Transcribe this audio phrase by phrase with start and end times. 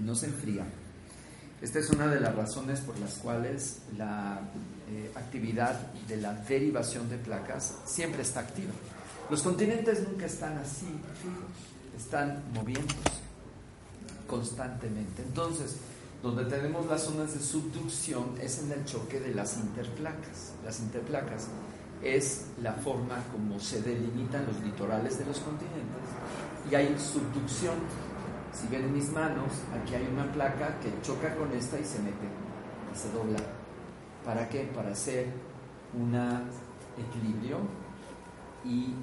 [0.00, 0.68] No se enfrían.
[1.60, 4.40] Esta es una de las razones por las cuales la
[4.88, 5.74] eh, actividad
[6.06, 8.72] de la derivación de placas siempre está activa.
[9.28, 12.96] Los continentes nunca están así fijos, están moviéndose
[14.28, 15.22] constantemente.
[15.22, 15.76] Entonces,
[16.22, 20.52] donde tenemos las zonas de subducción es en el choque de las interplacas.
[20.64, 21.48] Las interplacas
[22.02, 26.08] es la forma como se delimitan los litorales de los continentes
[26.70, 27.74] y hay subducción
[28.52, 32.26] si ven mis manos, aquí hay una placa que choca con esta y se mete
[32.92, 33.38] y se dobla.
[34.24, 34.64] ¿Para qué?
[34.74, 35.26] Para hacer
[35.94, 36.14] un
[36.96, 37.58] equilibrio
[38.64, 38.94] y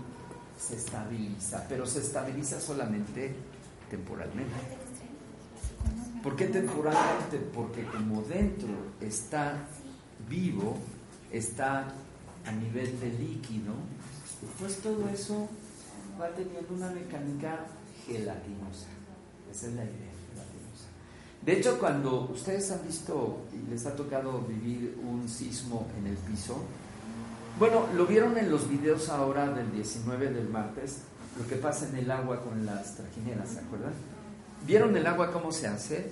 [0.58, 3.36] se estabiliza, pero se estabiliza solamente
[3.90, 4.54] temporalmente.
[6.22, 7.38] ¿Por qué temporalmente?
[7.54, 9.68] Porque como dentro está
[10.28, 10.78] vivo,
[11.32, 11.88] está
[12.46, 13.74] a nivel de líquido,
[14.60, 15.48] pues todo eso
[16.20, 17.66] va teniendo una mecánica
[18.06, 18.88] gelatinosa.
[19.56, 20.12] Esa es la idea.
[21.46, 26.18] De hecho, cuando ustedes han visto y les ha tocado vivir un sismo en el
[26.18, 26.58] piso,
[27.58, 31.04] bueno, lo vieron en los videos ahora del 19 del martes,
[31.40, 33.94] lo que pasa en el agua con las trajineras, ¿se acuerdan?
[34.68, 36.12] ¿Vieron el agua cómo se hace?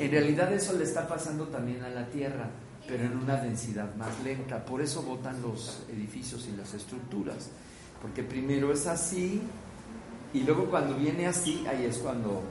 [0.00, 2.50] En realidad eso le está pasando también a la tierra,
[2.88, 4.64] pero en una densidad más lenta.
[4.64, 7.50] Por eso botan los edificios y las estructuras,
[8.00, 9.40] porque primero es así
[10.34, 12.42] y luego cuando viene así, ahí es cuando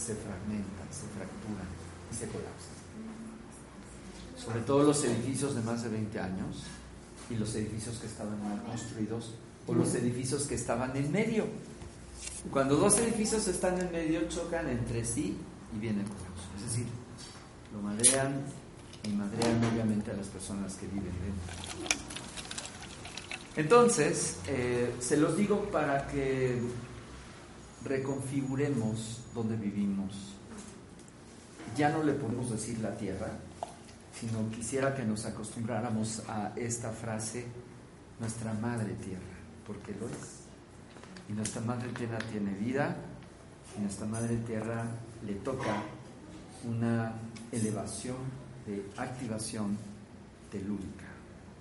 [0.00, 1.68] se fragmentan, se fracturan
[2.10, 2.80] y se colapsan.
[4.36, 6.64] Sobre todo los edificios de más de 20 años
[7.28, 9.34] y los edificios que estaban mal construidos
[9.66, 11.44] o los edificios que estaban en medio.
[12.50, 15.36] Cuando dos edificios están en medio chocan entre sí
[15.74, 16.48] y vienen colapso.
[16.56, 16.86] Es decir,
[17.72, 18.40] lo madrean
[19.04, 22.00] y madrean obviamente a las personas que viven dentro.
[23.56, 26.58] Entonces, eh, se los digo para que
[27.84, 30.34] reconfiguremos donde vivimos.
[31.76, 33.28] Ya no le podemos decir la tierra,
[34.18, 37.46] sino quisiera que nos acostumbráramos a esta frase,
[38.18, 39.22] nuestra madre tierra,
[39.66, 40.40] porque lo es.
[41.28, 42.96] Y nuestra madre tierra tiene vida,
[43.78, 44.84] y nuestra madre tierra
[45.24, 45.82] le toca
[46.68, 47.12] una
[47.52, 48.16] elevación
[48.66, 49.78] de activación
[50.50, 51.06] telúrica,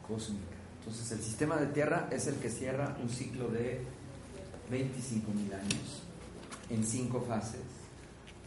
[0.06, 0.58] cósmica.
[0.80, 3.82] Entonces el sistema de tierra es el que cierra un ciclo de
[4.72, 6.09] 25.000 años
[6.70, 7.62] en cinco fases,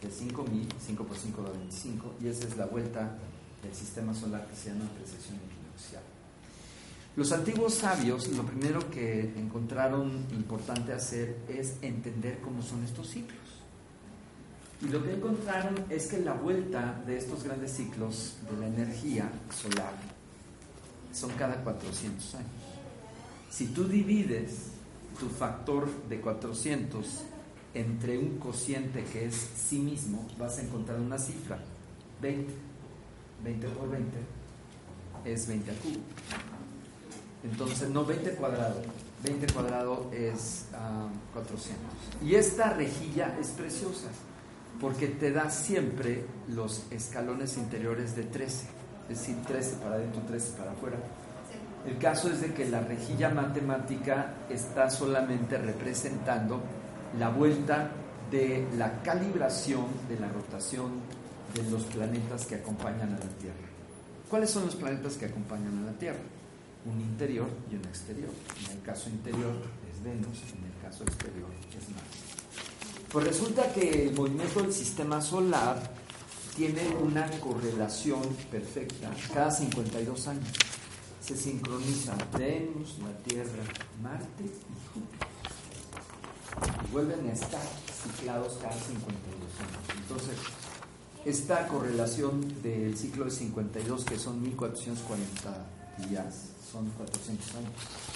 [0.01, 3.17] de 5.000, 5 por 5 da 25, y esa es la vuelta
[3.61, 6.03] del sistema solar que se llama precesión equinoccial.
[7.15, 13.39] Los antiguos sabios lo primero que encontraron importante hacer es entender cómo son estos ciclos.
[14.81, 19.31] Y lo que encontraron es que la vuelta de estos grandes ciclos de la energía
[19.49, 19.93] solar
[21.13, 22.49] son cada 400 años.
[23.49, 24.71] Si tú divides
[25.19, 27.05] tu factor de 400
[27.73, 31.59] entre un cociente que es sí mismo, vas a encontrar una cifra,
[32.21, 32.53] 20.
[33.43, 34.17] 20 por 20
[35.25, 35.99] es 20 al cubo.
[37.43, 38.81] Entonces, no 20 cuadrado,
[39.23, 40.65] 20 cuadrado es
[41.33, 41.83] 400.
[41.83, 44.07] Ah, y esta rejilla es preciosa
[44.79, 48.65] porque te da siempre los escalones interiores de 13,
[49.09, 50.97] es decir, 13 para adentro, 13 para afuera.
[51.85, 56.61] El caso es de que la rejilla matemática está solamente representando
[57.19, 57.91] la vuelta
[58.31, 60.91] de la calibración de la rotación
[61.53, 63.67] de los planetas que acompañan a la Tierra.
[64.29, 66.19] ¿Cuáles son los planetas que acompañan a la Tierra?
[66.85, 68.29] Un interior y un exterior.
[68.65, 69.53] En el caso interior
[69.91, 72.17] es Venus, en el caso exterior es Marte.
[73.11, 75.77] Pues resulta que el movimiento del sistema solar
[76.55, 80.47] tiene una correlación perfecta cada 52 años.
[81.21, 83.63] Se sincronizan Venus, la Tierra,
[84.01, 85.32] Marte y Júpiter
[86.91, 87.61] vuelven a estar
[88.03, 88.99] ciclados cada 52
[89.59, 89.83] años.
[90.01, 90.37] Entonces,
[91.25, 95.65] esta correlación del ciclo de 52, que son 1440
[96.09, 97.71] días, son 400 años.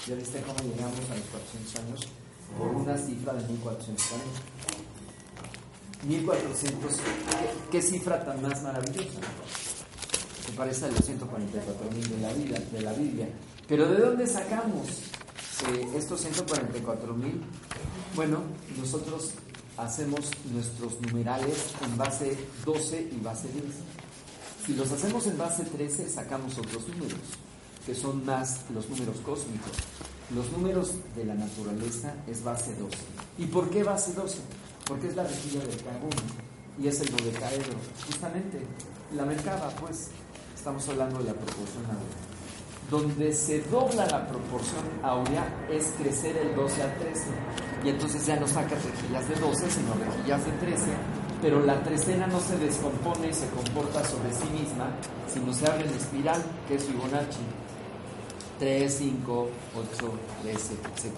[0.08, 2.08] ¿Ya viste cómo llegamos a los 400 años?
[2.58, 4.58] Por una cifra de 1440.
[6.04, 6.94] 1400,
[7.72, 9.19] ¿qué, cifra tan más maravillosa?
[10.46, 13.28] Se parece a los 144 mil de la, vida, de la Biblia.
[13.68, 14.88] Pero ¿de dónde sacamos
[15.63, 17.42] eh, estos 144 mil?
[18.15, 18.42] Bueno,
[18.77, 19.31] nosotros
[19.77, 23.63] hacemos nuestros numerales en base 12 y base 10.
[24.65, 27.19] Si los hacemos en base 13, sacamos otros números,
[27.86, 29.71] que son más los números cósmicos.
[30.36, 32.98] Los números de la naturaleza es base 12.
[33.38, 34.39] ¿Y por qué base 12?
[34.86, 36.21] Porque es la rejilla del carbono
[36.81, 37.74] y es el dodecaedro.
[38.06, 38.59] Justamente,
[39.15, 40.09] la mercaba, pues,
[40.56, 41.83] estamos hablando de la proporción.
[42.89, 47.22] Donde se dobla la proporción áurea es crecer el 12 al 13.
[47.84, 50.86] Y entonces ya no saca rejillas de 12, sino rejillas de 13.
[51.42, 54.89] Pero la trecena no se descompone y se comporta sobre sí misma,
[55.31, 57.39] sino se abre en espiral, que es Fibonacci.
[58.60, 60.12] 3, 5, 8,
[60.44, 61.13] 13, etc.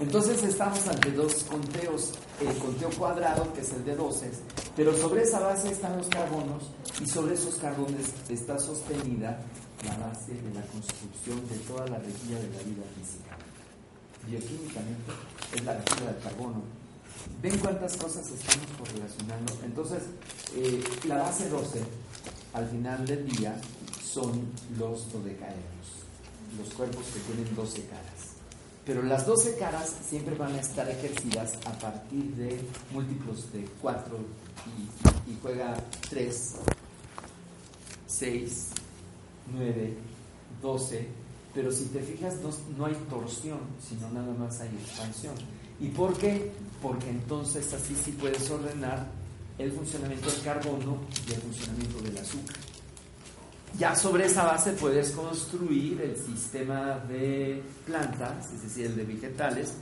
[0.00, 4.30] Entonces estamos ante dos conteos, el conteo cuadrado, que es el de 12,
[4.74, 6.70] pero sobre esa base están los carbonos
[7.02, 9.38] y sobre esos carbones está sostenida
[9.84, 13.36] la base de la construcción de toda la rejilla de la vida física.
[14.26, 15.12] Bioquímicamente
[15.54, 16.62] es la rejilla del carbono.
[17.42, 19.52] ¿Ven cuántas cosas estamos correlacionando?
[19.64, 20.02] Entonces,
[20.54, 21.80] eh, la base 12,
[22.52, 23.58] al final del día,
[24.04, 24.48] son
[24.78, 26.04] los dodecaedros,
[26.58, 28.30] los cuerpos que tienen 12 caras.
[28.84, 32.60] Pero las 12 caras siempre van a estar ejercidas a partir de
[32.92, 34.18] múltiplos de 4
[34.66, 35.76] y, y juega
[36.08, 36.54] 3,
[38.06, 38.68] 6,
[39.52, 39.94] 9,
[40.62, 41.06] 12,
[41.54, 42.36] pero si te fijas
[42.76, 45.34] no, hay torsión, sino nada más hay expansión.
[45.80, 46.52] ¿Y por qué?
[46.82, 49.06] Porque entonces así sí puedes ordenar
[49.58, 50.98] el funcionamiento del carbono
[51.28, 52.56] y el funcionamiento del azúcar.
[53.78, 59.74] Ya sobre esa base puedes construir el sistema de plantas, es decir, el de vegetales,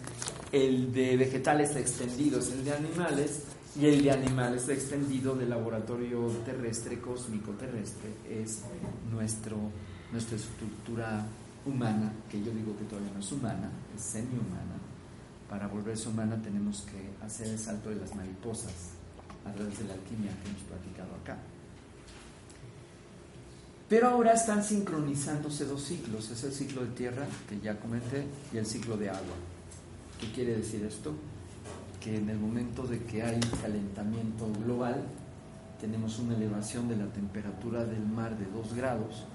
[0.52, 3.42] el de vegetales extendidos, el de animales,
[3.78, 8.62] y el de animales extendido del laboratorio terrestre, cósmico terrestre, es
[9.08, 9.56] nuestro,
[10.10, 11.24] nuestra estructura
[11.64, 14.78] humana, que yo digo que todavía no es humana, es semi-humana.
[15.48, 18.72] Para volverse humana tenemos que hacer el salto de las mariposas
[19.46, 21.38] a través de la alquimia que hemos practicado acá.
[23.88, 28.58] Pero ahora están sincronizándose dos ciclos, es el ciclo de tierra, que ya comenté, y
[28.58, 29.36] el ciclo de agua.
[30.20, 31.14] ¿Qué quiere decir esto?
[32.00, 35.02] Que en el momento de que hay calentamiento global,
[35.80, 39.26] tenemos una elevación de la temperatura del mar de 2 grados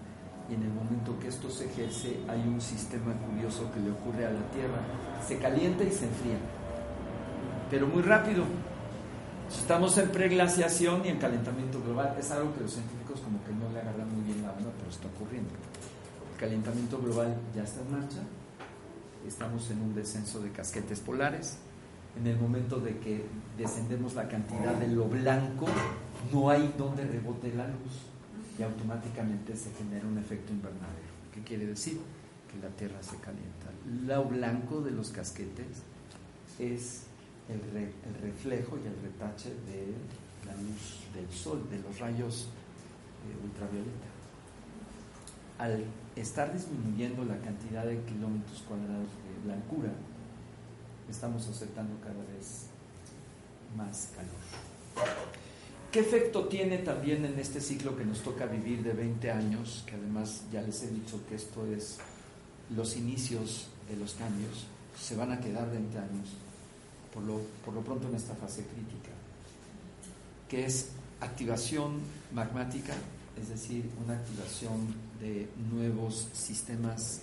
[0.50, 4.26] y en el momento que esto se ejerce hay un sistema curioso que le ocurre
[4.26, 4.82] a la Tierra.
[5.26, 6.38] Se calienta y se enfría,
[7.70, 8.44] pero muy rápido.
[9.50, 12.16] Estamos en preglaciación y en calentamiento global.
[12.20, 14.90] Es algo que los científicos como que no le agarran muy bien la onda, pero
[14.90, 15.52] está ocurriendo.
[16.34, 18.20] El calentamiento global ya está en marcha.
[19.28, 21.58] Estamos en un descenso de casquetes polares
[22.16, 23.26] en el momento de que
[23.58, 25.66] descendemos la cantidad de lo blanco,
[26.32, 28.04] no hay donde rebote la luz
[28.58, 31.14] y automáticamente se genera un efecto invernadero.
[31.34, 32.00] ¿Qué quiere decir?
[32.52, 33.68] Que la Tierra se calienta.
[34.06, 35.82] Lo blanco de los casquetes
[36.60, 37.04] es
[37.50, 37.60] el,
[38.22, 39.94] reflejo y el retache de
[40.46, 42.50] la luz del sol, de los rayos
[43.28, 44.14] eh, ultravioleta.
[45.58, 45.84] Al
[46.16, 49.92] estar disminuyendo la cantidad de kilómetros cuadrados de blancura,
[51.10, 52.68] estamos aceptando cada vez
[53.76, 55.08] más calor.
[55.92, 59.84] ¿Qué efecto tiene también en este ciclo que nos toca vivir de 20 años?
[59.86, 62.00] Que además ya les he dicho que esto es
[62.76, 64.66] los inicios de los cambios.
[65.00, 66.30] Se van a quedar 20 años,
[67.14, 69.12] por lo, por lo pronto en esta fase crítica,
[70.50, 70.90] que es
[71.20, 72.00] activación
[72.34, 72.94] magmática,
[73.40, 77.22] es decir, una activación de nuevos sistemas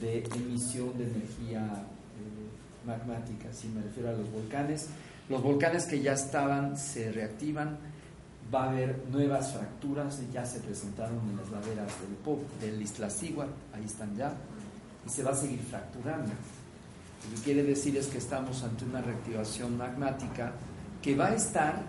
[0.00, 2.50] de emisión de energía eh,
[2.84, 4.88] magmática, si me refiero a los volcanes.
[5.28, 7.78] Los volcanes que ya estaban se reactivan,
[8.52, 13.50] va a haber nuevas fracturas, ya se presentaron en las laderas del Pop, del Iztaccíhuatl,
[13.72, 14.32] ahí están ya,
[15.06, 16.32] y se va a seguir fracturando.
[17.28, 20.52] Lo que quiere decir es que estamos ante una reactivación magmática
[21.02, 21.82] que va a estar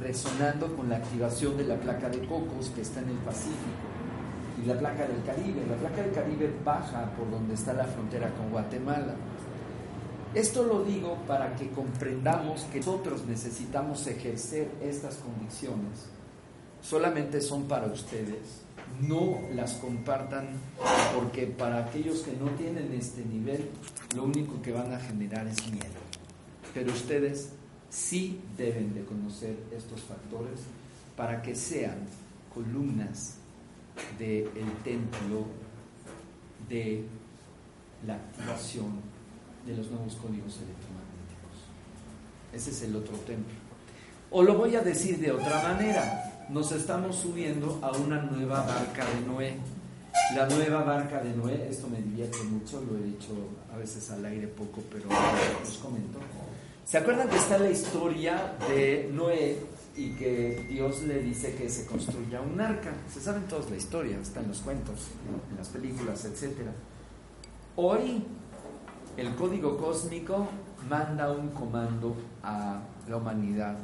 [0.00, 3.90] resonando con la activación de la placa de Cocos que está en el Pacífico
[4.62, 5.62] y la placa del Caribe.
[5.68, 9.14] La placa del Caribe baja por donde está la frontera con Guatemala.
[10.34, 16.06] Esto lo digo para que comprendamos que nosotros necesitamos ejercer estas convicciones.
[16.80, 18.62] Solamente son para ustedes.
[19.00, 20.50] No las compartan
[21.14, 23.70] porque para aquellos que no tienen este nivel,
[24.14, 26.00] lo único que van a generar es miedo.
[26.74, 27.50] Pero ustedes
[27.88, 30.60] sí deben de conocer estos factores
[31.16, 31.98] para que sean
[32.54, 33.34] columnas
[34.16, 34.48] del
[34.84, 35.44] templo
[36.68, 37.04] de
[38.06, 39.09] la activación
[39.66, 41.56] de los nuevos códigos electromagnéticos.
[42.52, 43.54] Ese es el otro templo.
[44.30, 49.04] O lo voy a decir de otra manera, nos estamos subiendo a una nueva barca
[49.04, 49.56] de Noé.
[50.34, 53.32] La nueva barca de Noé, esto me divierte mucho, lo he dicho
[53.72, 55.08] a veces al aire poco, pero
[55.62, 56.18] os comento.
[56.84, 59.58] ¿Se acuerdan que está la historia de Noé
[59.96, 62.92] y que Dios le dice que se construya un arca?
[63.12, 65.08] Se saben todos la historia, está en los cuentos,
[65.50, 66.68] en las películas, etc.
[67.76, 68.24] Hoy
[69.16, 70.48] el código cósmico
[70.88, 73.76] manda un comando a la humanidad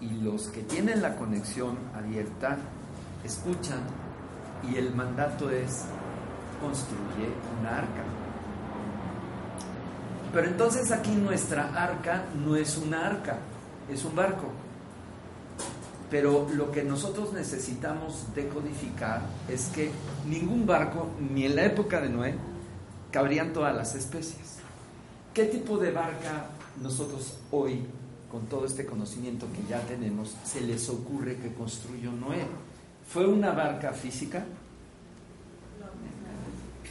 [0.00, 2.56] y los que tienen la conexión abierta
[3.24, 3.80] escuchan
[4.70, 5.84] y el mandato es
[6.60, 8.04] construye un arca.
[10.32, 13.38] Pero entonces aquí nuestra arca no es una arca,
[13.90, 14.48] es un barco.
[16.10, 19.90] Pero lo que nosotros necesitamos decodificar es que
[20.26, 22.34] ningún barco, ni en la época de Noé,
[23.10, 24.58] cabrían todas las especies.
[25.34, 26.46] ¿Qué tipo de barca
[26.80, 27.84] nosotros hoy,
[28.30, 32.46] con todo este conocimiento que ya tenemos, se les ocurre que construyó Noé?
[33.08, 34.44] ¿Fue una barca física?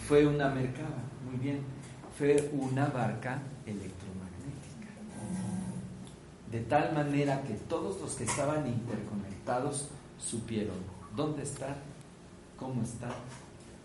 [0.07, 1.61] Fue una mercada, muy bien.
[2.17, 4.87] Fue una barca electromagnética.
[6.51, 10.75] De tal manera que todos los que estaban interconectados supieron
[11.15, 11.77] dónde estar,
[12.57, 13.13] cómo estar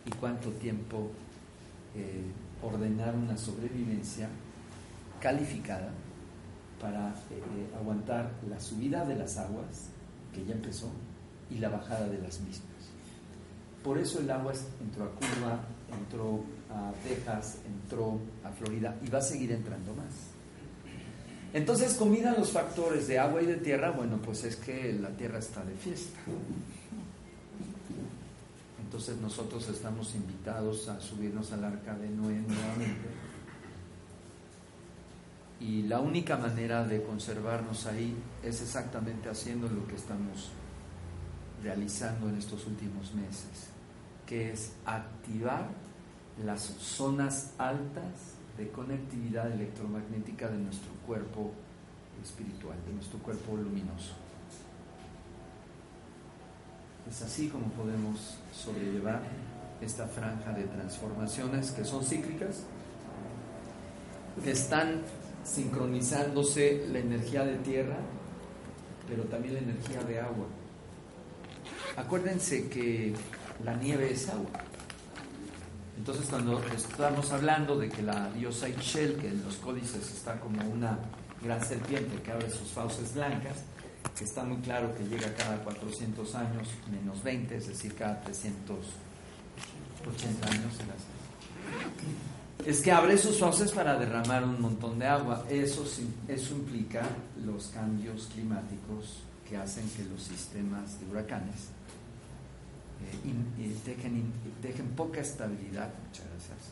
[0.07, 1.11] y cuánto tiempo
[1.94, 2.22] eh,
[2.62, 4.28] ordenar una sobrevivencia
[5.20, 5.90] calificada
[6.80, 9.88] para eh, eh, aguantar la subida de las aguas,
[10.32, 10.90] que ya empezó,
[11.50, 12.68] y la bajada de las mismas.
[13.82, 15.60] Por eso el agua entró a Cuba,
[15.98, 20.34] entró a Texas, entró a Florida y va a seguir entrando más.
[21.52, 25.38] Entonces combinan los factores de agua y de tierra, bueno, pues es que la tierra
[25.38, 26.18] está de fiesta.
[28.94, 33.08] Entonces nosotros estamos invitados a subirnos al arca de Noé nuevamente.
[35.58, 40.52] Y la única manera de conservarnos ahí es exactamente haciendo lo que estamos
[41.60, 43.66] realizando en estos últimos meses,
[44.28, 45.70] que es activar
[46.44, 51.50] las zonas altas de conectividad electromagnética de nuestro cuerpo
[52.22, 54.24] espiritual, de nuestro cuerpo luminoso.
[57.11, 59.20] Es así como podemos sobrellevar
[59.80, 62.62] esta franja de transformaciones que son cíclicas,
[64.42, 65.02] que están
[65.44, 67.99] sincronizándose la energía de tierra,
[69.08, 70.46] pero también la energía de agua.
[71.96, 73.14] Acuérdense que
[73.62, 74.50] la nieve es agua.
[75.96, 80.61] Entonces cuando estamos hablando de que la diosa Ixchel, que en los códices está como
[80.68, 80.99] una
[81.42, 83.64] gran serpiente que abre sus fauces blancas,
[84.16, 90.49] que está muy claro que llega cada 400 años menos 20, es decir, cada 380
[90.49, 90.73] años.
[92.64, 95.44] Es que abre sus fauces para derramar un montón de agua.
[95.50, 95.84] Eso,
[96.28, 97.02] eso implica
[97.44, 101.70] los cambios climáticos que hacen que los sistemas de huracanes
[103.02, 104.32] eh, dejen,
[104.62, 105.92] dejen, poca estabilidad.
[106.06, 106.70] Muchas gracias.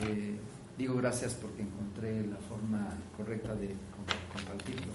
[0.00, 0.38] Eh,
[0.78, 3.74] digo gracias porque encontré la forma correcta de
[4.32, 4.92] compartirlo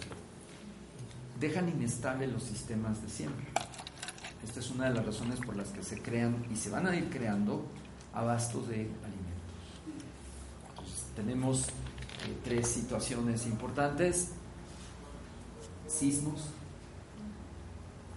[1.39, 3.45] dejan inestables los sistemas de siembra.
[4.43, 6.95] Esta es una de las razones por las que se crean y se van a
[6.95, 7.65] ir creando
[8.13, 9.25] abastos de alimentos.
[11.15, 14.31] tenemos eh, tres situaciones importantes.
[15.87, 16.49] Sismos,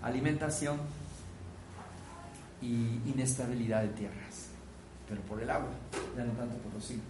[0.02, 0.78] alimentación
[2.60, 4.48] y inestabilidad de tierras,
[5.08, 5.70] pero por el agua,
[6.16, 7.06] ya no tanto por los siglos.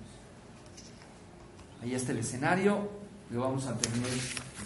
[1.80, 2.90] Ahí está el escenario,
[3.30, 4.08] lo vamos a tener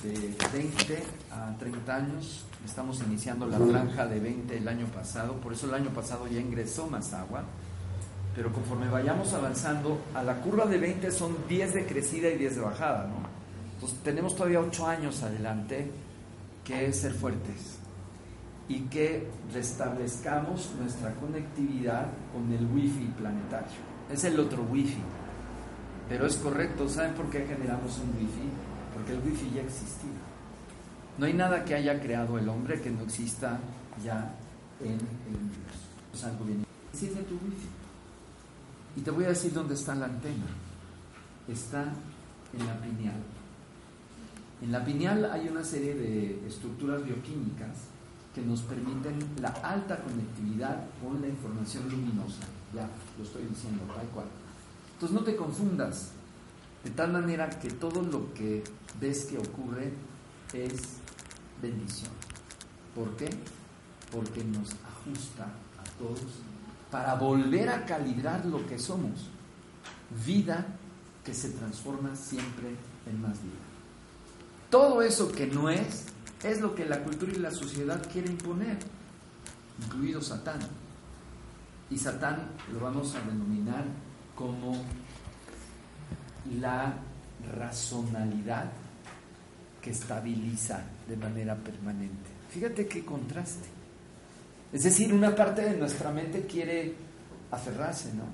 [0.03, 2.45] de 20 a 30 años.
[2.65, 6.41] Estamos iniciando la franja de 20 el año pasado, por eso el año pasado ya
[6.41, 7.45] ingresó más agua.
[8.35, 12.57] Pero conforme vayamos avanzando, a la curva de 20 son 10 de crecida y 10
[12.57, 13.17] de bajada, ¿no?
[13.75, 15.91] Entonces tenemos todavía 8 años adelante
[16.65, 17.79] que ser fuertes
[18.69, 23.93] y que restablezcamos nuestra conectividad con el wifi planetario.
[24.11, 25.03] Es el otro wifi.
[26.09, 28.49] Pero es correcto, ¿saben por qué generamos un wifi?
[28.95, 30.11] Porque el wifi ya existía.
[31.19, 33.59] No hay nada que haya creado el hombre que no exista
[34.03, 34.35] ya
[34.81, 35.89] en el universo.
[36.13, 36.65] Es algo bien.
[36.93, 37.69] Enciende tu wifi.
[38.97, 40.47] Y te voy a decir dónde está la antena.
[41.49, 41.93] Está
[42.53, 43.21] en la pineal.
[44.63, 47.93] En la pineal hay una serie de estructuras bioquímicas
[48.35, 52.43] que nos permiten la alta conectividad con la información luminosa.
[52.75, 54.27] Ya, lo estoy diciendo, tal cual.
[54.95, 56.13] Entonces no te confundas.
[56.85, 58.65] De tal manera que todo lo que
[59.01, 59.93] ves que ocurre
[60.53, 60.81] es
[61.61, 62.11] bendición.
[62.95, 63.31] ¿Por qué?
[64.11, 66.21] Porque nos ajusta a todos
[66.91, 69.29] para volver a calibrar lo que somos.
[70.27, 70.67] Vida
[71.25, 73.55] que se transforma siempre en más vida.
[74.71, 76.07] Todo eso que no es,
[76.43, 78.79] es lo que la cultura y la sociedad quieren imponer,
[79.83, 80.61] incluido Satán.
[81.91, 83.85] Y Satán lo vamos a denominar
[84.35, 84.83] como
[86.61, 86.95] la
[87.57, 88.71] razonalidad
[89.81, 92.31] que estabiliza de manera permanente.
[92.51, 93.69] Fíjate qué contraste.
[94.73, 96.95] Es decir, una parte de nuestra mente quiere
[97.51, 98.25] aferrarse, ¿no?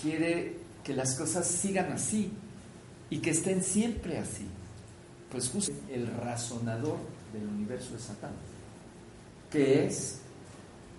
[0.00, 2.32] Quiere que las cosas sigan así
[3.10, 4.46] y que estén siempre así.
[5.30, 6.98] Pues justo el razonador
[7.32, 8.32] del universo es Satán,
[9.50, 10.20] que es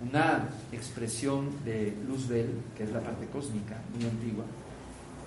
[0.01, 4.45] una expresión de Luzbel, que es la parte cósmica, muy antigua,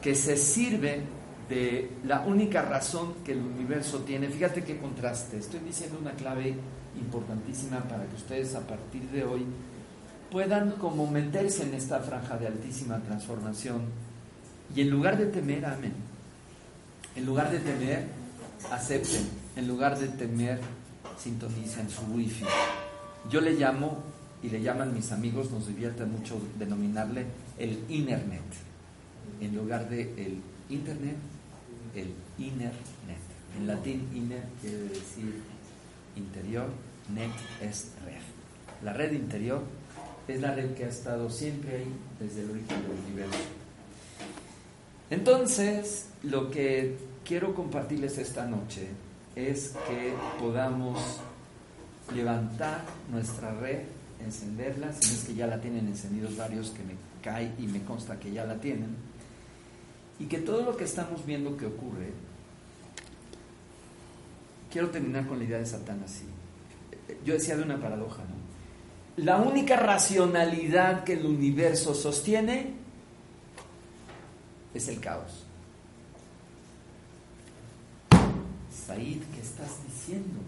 [0.00, 1.02] que se sirve
[1.50, 4.28] de la única razón que el universo tiene.
[4.28, 5.36] Fíjate qué contraste.
[5.36, 6.54] Estoy diciendo una clave
[6.98, 9.44] importantísima para que ustedes a partir de hoy
[10.30, 13.82] puedan como meterse en esta franja de altísima transformación
[14.74, 15.92] y en lugar de temer, amen.
[17.16, 18.06] En lugar de temer,
[18.70, 19.28] acepten.
[19.56, 20.60] En lugar de temer,
[21.18, 22.44] sintonicen su wifi.
[23.28, 23.98] Yo le llamo,
[24.42, 27.26] y le llaman mis amigos, nos divierte mucho denominarle
[27.58, 28.42] el internet.
[29.40, 31.16] En lugar de el internet,
[31.94, 33.30] el innernet.
[33.56, 35.42] En latín, inner quiere decir
[36.16, 36.68] interior,
[37.12, 37.30] net
[37.60, 38.22] es red.
[38.84, 39.62] La red interior
[40.28, 43.38] es la red que ha estado siempre ahí desde el origen del universo.
[45.10, 48.88] Entonces, lo que quiero compartirles esta noche
[49.34, 51.20] es que podamos
[52.14, 53.80] levantar nuestra red,
[54.24, 58.18] encenderla, si es que ya la tienen encendidos varios que me cae y me consta
[58.18, 58.96] que ya la tienen,
[60.20, 62.12] y que todo lo que estamos viendo que ocurre,
[64.70, 66.26] quiero terminar con la idea de Satán así.
[67.24, 69.24] Yo decía de una paradoja, ¿no?
[69.24, 72.74] La única racionalidad que el universo sostiene
[74.74, 75.46] es el caos.
[78.86, 80.38] Said, ¿qué estás diciendo?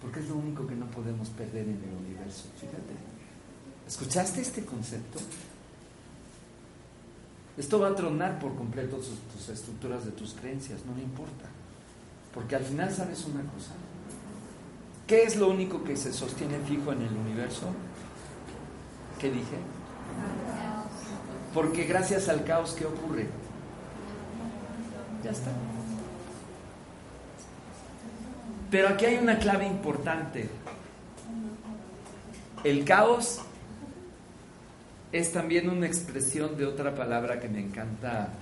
[0.00, 2.48] Porque es lo único que no podemos perder en el universo.
[2.58, 3.05] Fíjate.
[3.86, 5.20] ¿Escuchaste este concepto?
[7.56, 11.46] Esto va a tronar por completo tus, estructuras de tus creencias, no le importa.
[12.34, 13.72] Porque al final sabes una cosa.
[15.06, 17.68] ¿Qué es lo único que se sostiene fijo en el universo?
[19.18, 19.56] ¿Qué dije?
[21.54, 23.28] Porque gracias al caos, ¿qué ocurre?
[25.24, 25.50] Ya está.
[28.70, 30.50] Pero aquí hay una clave importante.
[32.64, 33.40] El caos
[35.12, 38.32] es también una expresión de otra palabra que me encanta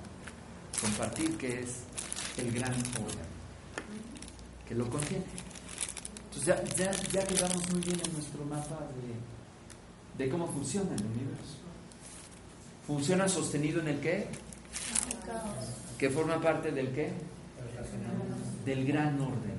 [0.81, 1.81] compartir, que es
[2.38, 3.27] el gran orden,
[4.66, 5.24] que lo contiene.
[6.27, 8.81] Entonces ya, ya, quedamos muy bien en nuestro mapa
[10.16, 11.59] de, de cómo funciona el universo.
[12.87, 14.27] ¿Funciona sostenido en el qué?
[15.98, 17.12] Que forma parte del qué?
[18.64, 19.55] Del gran orden.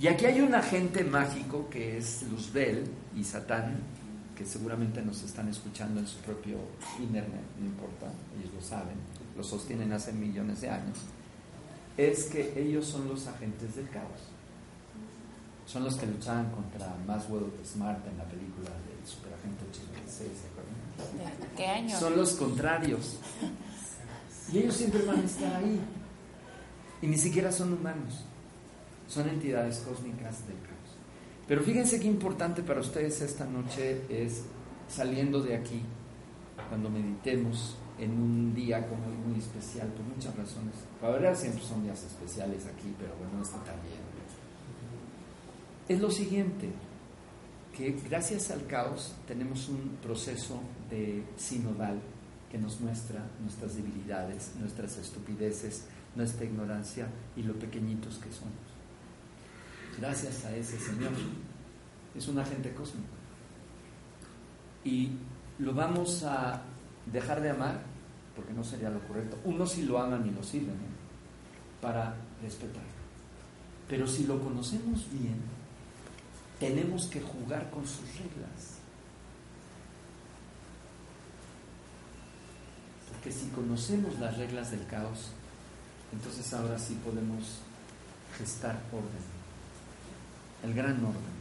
[0.00, 2.84] Y aquí hay un agente mágico que es Luzbel
[3.14, 3.78] y Satán,
[4.40, 6.56] que seguramente nos están escuchando en su propio
[6.98, 8.96] internet, no importa, ellos lo saben,
[9.36, 10.96] lo sostienen hace millones de años,
[11.98, 14.32] es que ellos son los agentes del caos.
[15.66, 21.54] Son los que luchaban contra Maxwell Smart en la película del Superagente 86, ¿se acuerdan?
[21.54, 22.00] ¿Qué año?
[22.00, 23.18] Son los contrarios.
[24.50, 25.78] Y ellos siempre van a estar ahí.
[27.02, 28.24] Y ni siquiera son humanos.
[29.06, 30.69] Son entidades cósmicas del caos.
[31.50, 34.44] Pero fíjense qué importante para ustedes esta noche es
[34.88, 35.82] saliendo de aquí,
[36.68, 40.76] cuando meditemos en un día como hoy muy especial, por muchas razones.
[41.02, 43.98] La verdad siempre son días especiales aquí, pero bueno, este también.
[45.88, 46.70] Es lo siguiente,
[47.76, 52.00] que gracias al caos tenemos un proceso de sinodal
[52.48, 58.69] que nos muestra nuestras debilidades, nuestras estupideces, nuestra ignorancia y lo pequeñitos que somos
[60.00, 61.12] gracias a ese Señor.
[62.14, 63.08] Es un agente cósmico.
[64.84, 65.10] Y
[65.58, 66.62] lo vamos a
[67.06, 67.82] dejar de amar,
[68.34, 69.38] porque no sería lo correcto.
[69.44, 70.76] Unos sí lo aman y lo sirven,
[71.80, 72.82] para respetar.
[73.88, 75.36] Pero si lo conocemos bien,
[76.58, 78.78] tenemos que jugar con sus reglas.
[83.12, 85.32] Porque si conocemos las reglas del caos,
[86.12, 87.58] entonces ahora sí podemos
[88.38, 89.39] gestar orden
[90.64, 91.40] el gran orden.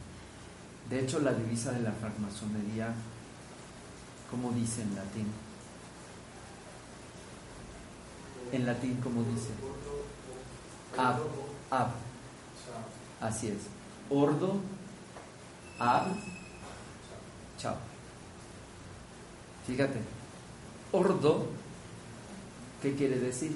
[0.90, 2.94] De hecho, la divisa de la francmasonería,
[4.32, 5.28] ¿cómo dice en latín?
[8.52, 9.50] En latín, ¿cómo dice?
[10.98, 11.20] Ab,
[11.70, 11.90] ab.
[13.22, 13.58] Así es.
[14.10, 14.60] Ordo,
[15.78, 16.08] ab,
[17.60, 17.76] chao.
[19.68, 20.00] Fíjate.
[20.92, 21.46] Ordo,
[22.82, 23.56] ¿qué quiere decir?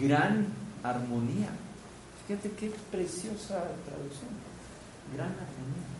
[0.00, 0.48] Gran
[0.82, 1.50] armonía.
[2.26, 4.30] Fíjate qué preciosa traducción.
[5.14, 5.94] Gran armonía.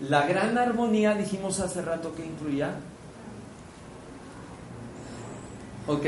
[0.00, 2.74] La gran armonía, dijimos hace rato que incluía.
[5.86, 6.06] Ok.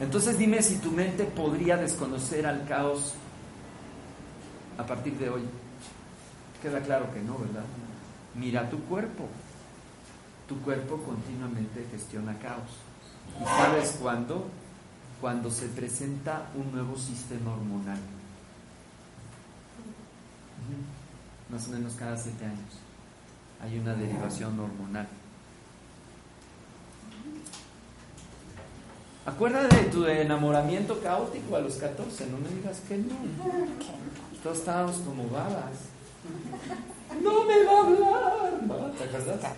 [0.00, 3.14] Entonces dime si tu mente podría desconocer al caos
[4.78, 5.42] a partir de hoy.
[6.62, 7.64] Queda claro que no, ¿verdad?
[8.34, 9.26] Mira tu cuerpo.
[10.48, 12.70] Tu cuerpo continuamente gestiona caos.
[13.40, 14.46] ¿Y sabes cuándo?
[15.20, 17.98] Cuando se presenta un nuevo sistema hormonal.
[21.50, 22.78] Más o menos cada siete años
[23.62, 25.06] hay una derivación hormonal.
[29.26, 33.14] Acuérdate de tu enamoramiento caótico a los 14, no me digas que no.
[34.42, 35.90] Todos estábamos como babas.
[37.22, 38.92] No me va a hablar.
[38.96, 39.52] ¿Te acuerdas?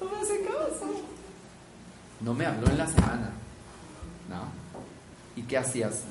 [0.00, 0.86] No me hace caso.
[2.20, 3.30] No me habló en la semana.
[4.28, 4.66] ¿No?
[5.36, 6.04] ¿Y qué hacías?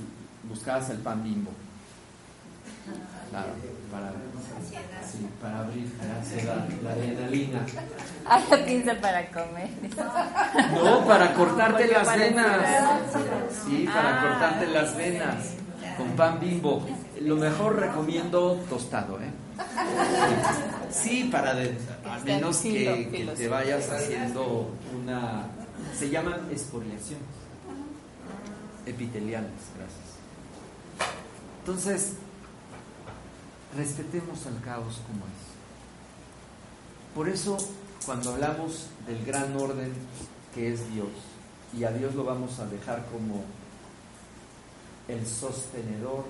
[0.47, 1.51] Buscabas el pan bimbo.
[3.31, 3.49] Claro,
[3.91, 4.11] para,
[5.03, 5.91] sí, para abrir
[6.83, 7.65] la, adrenalina.
[8.25, 9.69] Ah, la pinza para comer.
[10.73, 12.57] No, para cortarte las venas.
[13.65, 14.21] Sí, para ah.
[14.21, 15.35] cortarte las venas.
[15.97, 16.85] Con pan bimbo.
[17.21, 19.31] Lo mejor recomiendo tostado, ¿eh?
[20.91, 21.75] Sí, para de,
[22.07, 24.69] a menos que, que te vayas haciendo
[25.01, 25.47] una...
[25.97, 27.44] Se llaman exfoliaciones
[28.85, 30.15] epiteliales, gracias.
[31.59, 32.13] Entonces,
[33.75, 35.55] respetemos al caos como es.
[37.15, 37.57] Por eso,
[38.05, 39.93] cuando hablamos del gran orden
[40.53, 41.09] que es Dios,
[41.77, 43.43] y a Dios lo vamos a dejar como
[45.07, 46.25] el sostenedor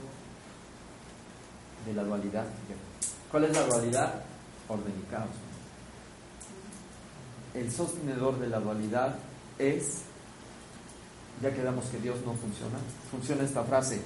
[1.85, 2.45] de la dualidad.
[3.31, 4.23] ¿Cuál es la dualidad?
[4.67, 5.29] Orden y caos.
[7.53, 9.15] El sostenedor de la dualidad
[9.59, 10.01] es,
[11.41, 12.77] ya quedamos que Dios no funciona,
[13.11, 14.01] funciona esta frase,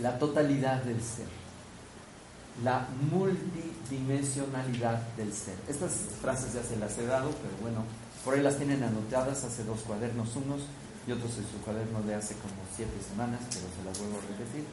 [0.00, 1.26] la totalidad del ser
[2.64, 5.56] la multidimensionalidad del ser.
[5.68, 7.84] Estas frases ya se las he dado, pero bueno,
[8.24, 10.62] por ahí las tienen anotadas hace dos cuadernos unos
[11.06, 14.22] y otros en su cuaderno de hace como siete semanas, pero se las vuelvo a
[14.28, 14.64] repetir.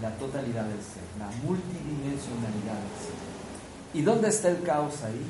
[0.00, 3.16] La totalidad del ser, la multidimensionalidad del ser.
[3.94, 5.26] ¿Y dónde está el caos ahí?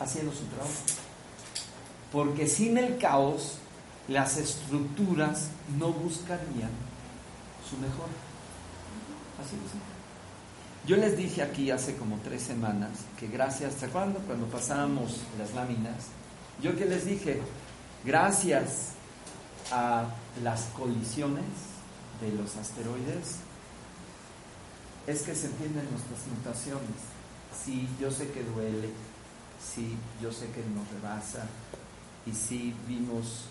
[0.00, 0.72] Haciendo su trabajo.
[2.12, 3.58] Porque sin el caos,
[4.08, 6.70] las estructuras no buscarían
[7.68, 8.08] su mejor.
[9.40, 9.56] Así
[10.86, 15.54] Yo les dije aquí hace como tres semanas que gracias, ¿se acuerdan cuando pasábamos las
[15.54, 16.06] láminas?
[16.62, 17.40] Yo que les dije,
[18.04, 18.94] gracias
[19.70, 20.06] a
[20.42, 21.44] las colisiones
[22.20, 23.36] de los asteroides,
[25.06, 26.96] es que se entienden nuestras mutaciones.
[27.64, 28.90] Sí, yo sé que duele,
[29.62, 31.46] sí, yo sé que nos rebasa,
[32.28, 33.44] y sí vimos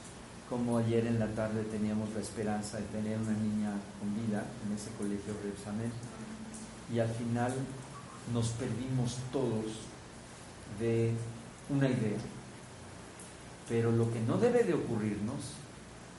[0.50, 4.74] como ayer en la tarde teníamos la esperanza de tener una niña con vida en
[4.74, 5.92] ese colegio Repsamen
[6.94, 7.54] y al final
[8.34, 9.66] nos perdimos todos
[10.80, 11.12] de
[11.70, 12.20] una idea.
[13.68, 15.52] Pero lo que no debe de ocurrirnos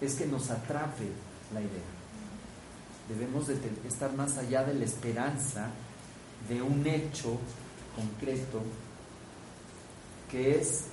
[0.00, 1.10] es que nos atrape
[1.54, 1.88] la idea.
[3.08, 5.70] Debemos de estar más allá de la esperanza
[6.48, 7.38] de un hecho
[7.96, 8.60] concreto
[10.30, 10.88] que es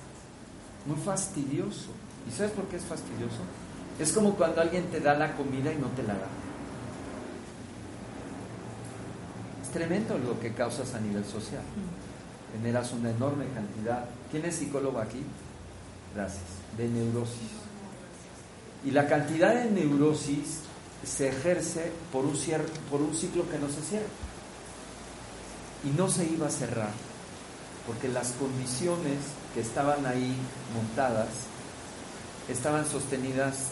[0.86, 1.90] muy fastidioso
[2.28, 3.38] ¿Y sabes por qué es fastidioso?
[3.98, 6.28] Es como cuando alguien te da la comida y no te la da.
[9.62, 11.62] Es tremendo lo que causas a nivel social.
[12.52, 14.04] Generas una enorme cantidad.
[14.30, 15.22] ¿Quién es psicólogo aquí?
[16.14, 16.44] Gracias.
[16.76, 17.50] De neurosis.
[18.84, 20.60] Y la cantidad de neurosis
[21.04, 22.36] se ejerce por un,
[22.90, 24.06] por un ciclo que no se cierra.
[25.84, 26.90] Y no se iba a cerrar,
[27.86, 29.18] porque las condiciones
[29.56, 30.36] que estaban ahí
[30.74, 31.28] montadas
[32.46, 33.68] estaban sostenidas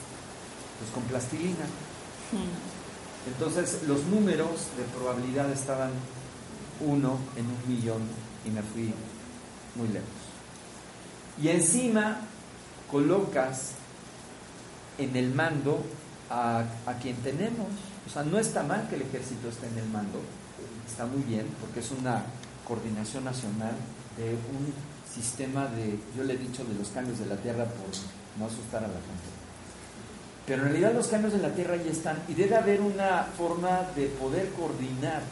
[0.78, 1.66] pues, con plastilina.
[2.32, 3.28] Hmm.
[3.28, 5.90] Entonces los números de probabilidad estaban
[6.80, 8.00] uno en un millón
[8.46, 8.94] y me fui
[9.74, 10.08] muy lejos.
[11.38, 12.20] Y encima
[12.90, 13.72] colocas
[14.96, 15.84] en el mando
[16.30, 17.66] a, a, quien tenemos.
[18.06, 20.20] O sea, no está mal que el ejército esté en el mando,
[20.86, 22.22] está muy bien, porque es una
[22.66, 23.74] coordinación nacional
[24.16, 27.88] de un sistema de, yo le he dicho, de los cambios de la tierra por
[28.38, 29.34] no asustar a la gente.
[30.46, 33.82] Pero en realidad los cambios en la Tierra ya están y debe haber una forma
[33.96, 35.22] de poder coordinar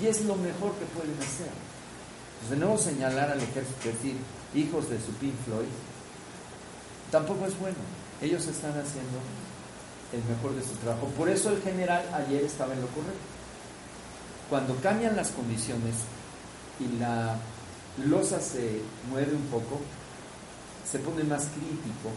[0.00, 1.48] y es lo mejor que pueden hacer.
[2.40, 4.16] Pues de nuevo señalar al ejército, decir,
[4.54, 5.72] hijos de su Pink Floyd,
[7.10, 7.76] tampoco es bueno.
[8.20, 9.18] Ellos están haciendo
[10.12, 11.06] el mejor de su trabajo.
[11.16, 13.32] Por eso el general ayer estaba en lo correcto.
[14.50, 15.94] Cuando cambian las condiciones
[16.80, 17.36] y la
[18.08, 18.80] losa se
[19.10, 19.80] mueve un poco,
[20.90, 22.10] se pone más crítico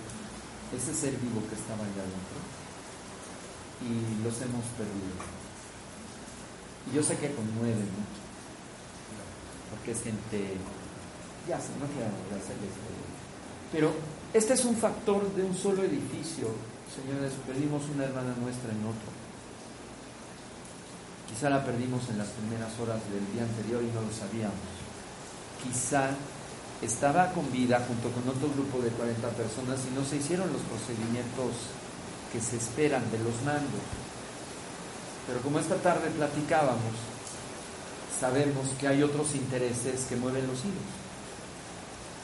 [0.76, 2.40] ese ser vivo que estaba allá adentro
[3.82, 5.16] y los hemos perdido.
[6.92, 8.22] Y yo sé que conmueve mucho,
[9.72, 10.56] porque es gente,
[11.48, 12.74] ya sé, no quiero hacerles,
[13.72, 13.92] pero
[14.34, 16.48] este es un factor de un solo edificio,
[16.88, 19.12] señores, perdimos una hermana nuestra en otro.
[21.28, 24.77] Quizá la perdimos en las primeras horas del día anterior y no lo sabíamos.
[25.64, 26.12] Quizá
[26.82, 30.62] estaba con vida junto con otro grupo de 40 personas y no se hicieron los
[30.62, 31.74] procedimientos
[32.32, 33.82] que se esperan de los mandos.
[35.26, 36.96] Pero como esta tarde platicábamos,
[38.20, 41.08] sabemos que hay otros intereses que mueven los hilos.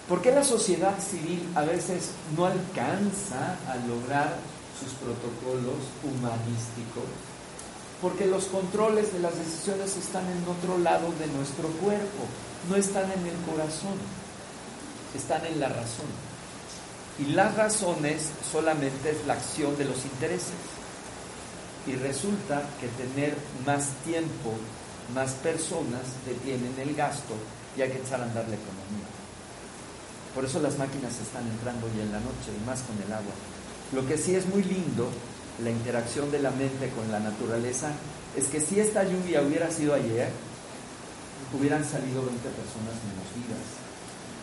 [0.07, 4.35] ¿Por qué la sociedad civil a veces no alcanza a lograr
[4.79, 7.32] sus protocolos humanísticos?
[8.03, 12.27] Porque los controles de las decisiones están en otro lado de nuestro cuerpo,
[12.69, 13.95] no están en el corazón,
[15.15, 16.11] están en la razón.
[17.17, 20.59] Y las razones solamente es la acción de los intereses.
[21.87, 24.51] Y resulta que tener más tiempo,
[25.15, 27.35] más personas detienen el gasto
[27.77, 29.07] y hay que echar a andar la economía.
[30.35, 33.33] Por eso las máquinas están entrando ya en la noche y más con el agua.
[33.93, 35.07] Lo que sí es muy lindo,
[35.61, 37.91] la interacción de la mente con la naturaleza,
[38.35, 40.29] es que si esta lluvia hubiera sido ayer,
[41.53, 43.67] hubieran salido 20 personas menos vivas.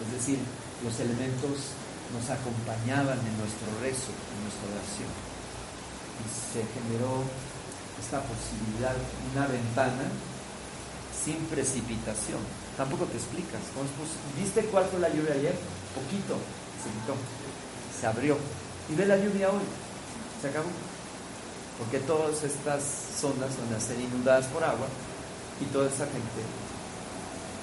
[0.06, 0.38] Es decir,
[0.84, 1.74] los elementos
[2.14, 5.10] nos acompañaban en nuestro rezo, en nuestra oración.
[6.20, 7.26] Y se generó
[7.98, 8.94] esta posibilidad,
[9.34, 10.06] una ventana
[11.12, 12.40] sin precipitación.
[12.76, 13.60] Tampoco te explicas.
[14.38, 15.54] ¿Viste cuál fue la lluvia ayer?
[15.94, 16.38] Poquito.
[16.80, 17.14] Se quitó.
[17.98, 18.38] Se abrió.
[18.88, 19.66] Y ve la lluvia hoy.
[20.40, 20.68] Se acabó.
[21.80, 22.84] Porque todas estas
[23.18, 24.86] zonas van a ser inundadas por agua
[25.60, 26.44] y toda esa gente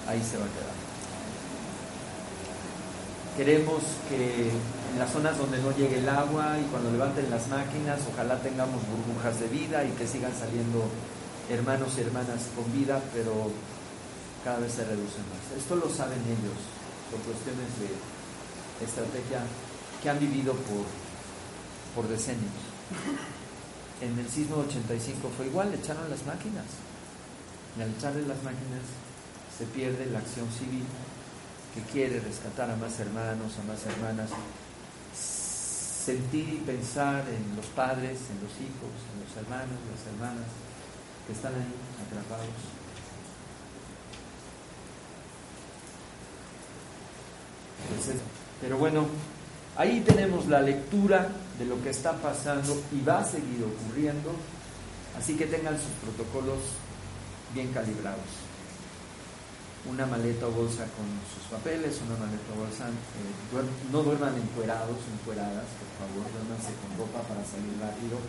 [0.07, 0.77] ahí se va a quedar.
[3.37, 8.01] Queremos que en las zonas donde no llegue el agua y cuando levanten las máquinas,
[8.11, 10.89] ojalá tengamos burbujas de vida y que sigan saliendo
[11.49, 13.51] hermanos y hermanas con vida, pero
[14.43, 15.45] cada vez se reduce más.
[15.55, 16.57] Esto lo saben ellos
[17.11, 17.93] por cuestiones de
[18.83, 19.45] estrategia
[20.01, 20.85] que han vivido por,
[21.95, 22.57] por decenios.
[24.01, 26.65] En el sismo 85 fue igual, echaron las máquinas.
[27.77, 28.85] Y al echarle las máquinas
[29.57, 30.85] se pierde la acción civil
[31.73, 34.29] que quiere rescatar a más hermanos, a más hermanas,
[35.13, 40.47] sentir y pensar en los padres, en los hijos, en los hermanos, las hermanas
[41.25, 41.73] que están ahí
[42.05, 42.77] atrapados.
[48.61, 49.05] pero bueno,
[49.77, 54.31] ahí tenemos la lectura de lo que está pasando y va a seguir ocurriendo,
[55.17, 56.59] así que tengan sus protocolos
[57.53, 58.47] bien calibrados
[59.87, 64.99] una maleta o bolsa con sus papeles, una maleta o bolsa, eh, no duerman encuerados,
[65.15, 68.19] encueradas, por favor, duérmanse con ropa para salir rápido.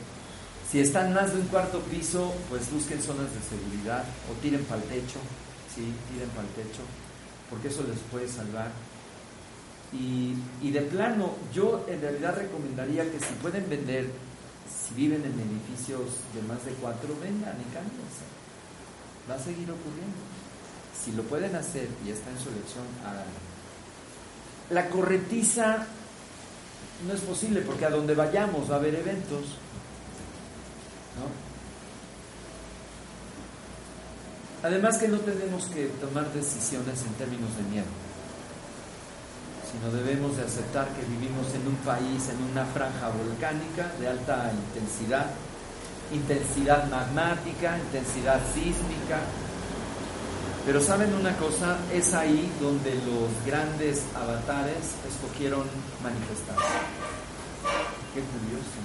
[0.70, 4.82] Si están más de un cuarto piso, pues busquen zonas de seguridad o tiren para
[4.82, 5.18] el techo,
[5.74, 6.84] sí, tiren para el techo,
[7.50, 8.70] porque eso les puede salvar.
[9.92, 14.10] Y, y de plano, yo en realidad recomendaría que si pueden vender,
[14.68, 16.00] si viven en edificios
[16.34, 18.24] de más de cuatro, vengan y cámbiense.
[19.30, 20.16] Va a seguir ocurriendo.
[21.04, 23.48] Si lo pueden hacer y está en su elección, háganlo.
[24.70, 25.86] La corretiza
[27.06, 29.44] no es posible porque a donde vayamos va a haber eventos.
[34.62, 37.86] Además que no tenemos que tomar decisiones en términos de miedo,
[39.70, 44.50] sino debemos de aceptar que vivimos en un país, en una franja volcánica de alta
[44.52, 45.26] intensidad,
[46.12, 49.20] intensidad magmática, intensidad sísmica,
[50.68, 55.64] pero saben una cosa, es ahí donde los grandes avatares escogieron
[56.02, 56.78] manifestarse.
[58.12, 58.76] Qué curioso.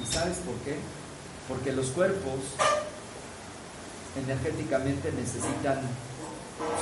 [0.00, 0.76] ¿Y sabes por qué?
[1.48, 2.38] Porque los cuerpos
[4.16, 5.80] energéticamente necesitan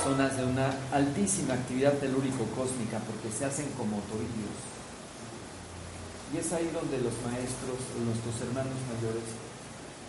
[0.03, 4.57] zonas de una altísima actividad telúrico-cósmica porque se hacen como torillos.
[6.33, 9.27] Y es ahí donde los maestros o nuestros hermanos mayores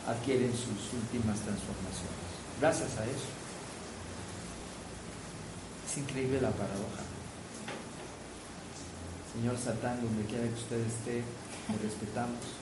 [0.06, 2.28] adquieren sus últimas transformaciones.
[2.60, 3.28] Gracias a eso.
[5.86, 7.04] Es increíble la paradoja.
[9.32, 12.56] Señor Satán, donde quiera que usted esté, le respetamos.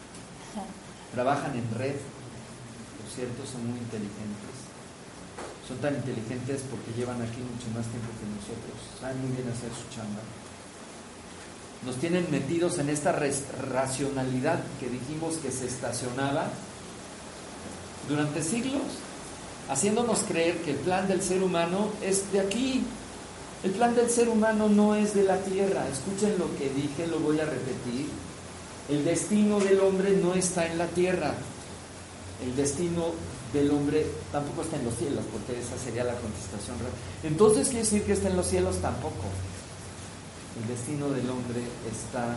[1.12, 4.55] Trabajan en red, por cierto, son muy inteligentes.
[5.66, 8.78] Son tan inteligentes porque llevan aquí mucho más tiempo que nosotros.
[9.00, 10.20] Saben muy bien hacer su chamba.
[11.84, 16.48] Nos tienen metidos en esta racionalidad que dijimos que se estacionaba
[18.08, 18.82] durante siglos,
[19.68, 22.84] haciéndonos creer que el plan del ser humano es de aquí,
[23.64, 25.86] el plan del ser humano no es de la tierra.
[25.88, 28.08] Escuchen lo que dije, lo voy a repetir.
[28.88, 31.34] El destino del hombre no está en la tierra.
[32.44, 33.12] El destino
[33.56, 36.92] del hombre tampoco está en los cielos, porque esa sería la contestación real.
[37.24, 39.26] Entonces quiere decir que está en los cielos tampoco.
[40.60, 42.36] El destino del hombre está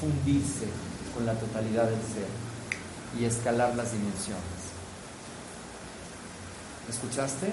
[0.00, 0.66] fundirse
[1.14, 2.28] con la totalidad del ser
[3.18, 4.64] y escalar las dimensiones.
[6.88, 7.52] ¿Escuchaste?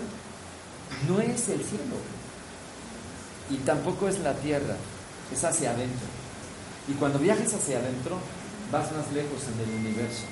[1.07, 1.95] No es el cielo
[3.49, 4.75] y tampoco es la tierra,
[5.31, 6.07] es hacia adentro.
[6.87, 8.17] Y cuando viajes hacia adentro,
[8.71, 10.25] vas más lejos en el universo.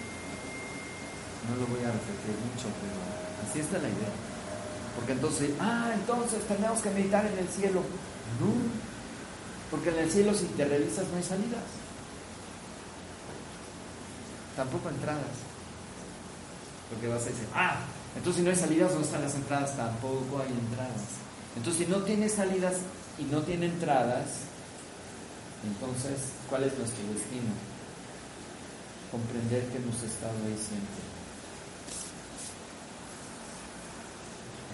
[1.47, 2.97] No lo voy a repetir mucho, pero
[3.47, 4.11] así está la idea.
[4.95, 7.81] Porque entonces, ah, entonces tenemos que meditar en el cielo.
[8.39, 8.51] No,
[9.71, 11.63] porque en el cielo si te realizas no hay salidas.
[14.55, 15.39] Tampoco entradas.
[16.89, 17.79] Porque vas a decir, ah,
[18.15, 19.77] entonces si no hay salidas, ¿dónde están las entradas?
[19.77, 21.21] Tampoco hay entradas.
[21.55, 22.75] Entonces si no tiene salidas
[23.17, 24.49] y no tiene entradas,
[25.63, 27.51] entonces, ¿cuál es nuestro destino?
[29.11, 31.18] Comprender que hemos estado ahí siempre.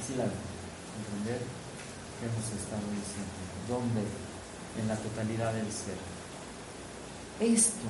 [0.06, 1.41] Así la comprender
[2.20, 3.41] que hemos estado siempre.
[3.68, 4.06] ¿Dónde?
[4.80, 5.98] En la totalidad del ser.
[7.39, 7.88] Esto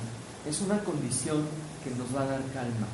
[0.48, 1.44] es una condición
[1.84, 2.88] que nos va a dar calma,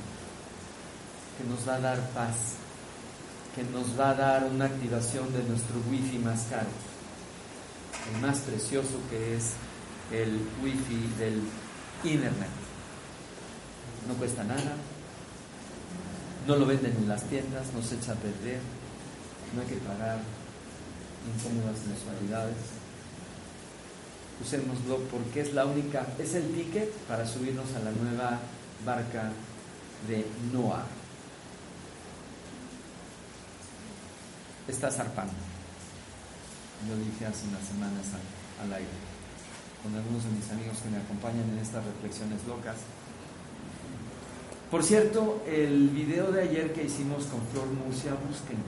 [1.39, 2.35] que nos va a dar paz,
[3.55, 6.71] que nos va a dar una activación de nuestro wifi más caro,
[8.13, 9.53] el más precioso que es
[10.11, 11.43] el wifi del
[12.03, 12.51] internet.
[14.09, 14.75] No cuesta nada,
[16.49, 18.61] no lo venden en las tiendas, no se echa a perder,
[19.55, 20.19] no hay que pagar
[21.27, 22.57] incómodas mensualidades.
[24.41, 28.41] Usémoslo porque es la única, es el ticket para subirnos a la nueva
[28.85, 29.31] barca
[30.09, 30.85] de Noah.
[34.67, 35.33] Está zarpando.
[36.89, 38.07] Lo dije hace unas semanas
[38.63, 39.13] al, aire
[39.83, 42.77] con algunos de mis amigos que me acompañan en estas reflexiones locas.
[44.71, 48.59] Por cierto, el video de ayer que hicimos con Flor Murcia, busquen.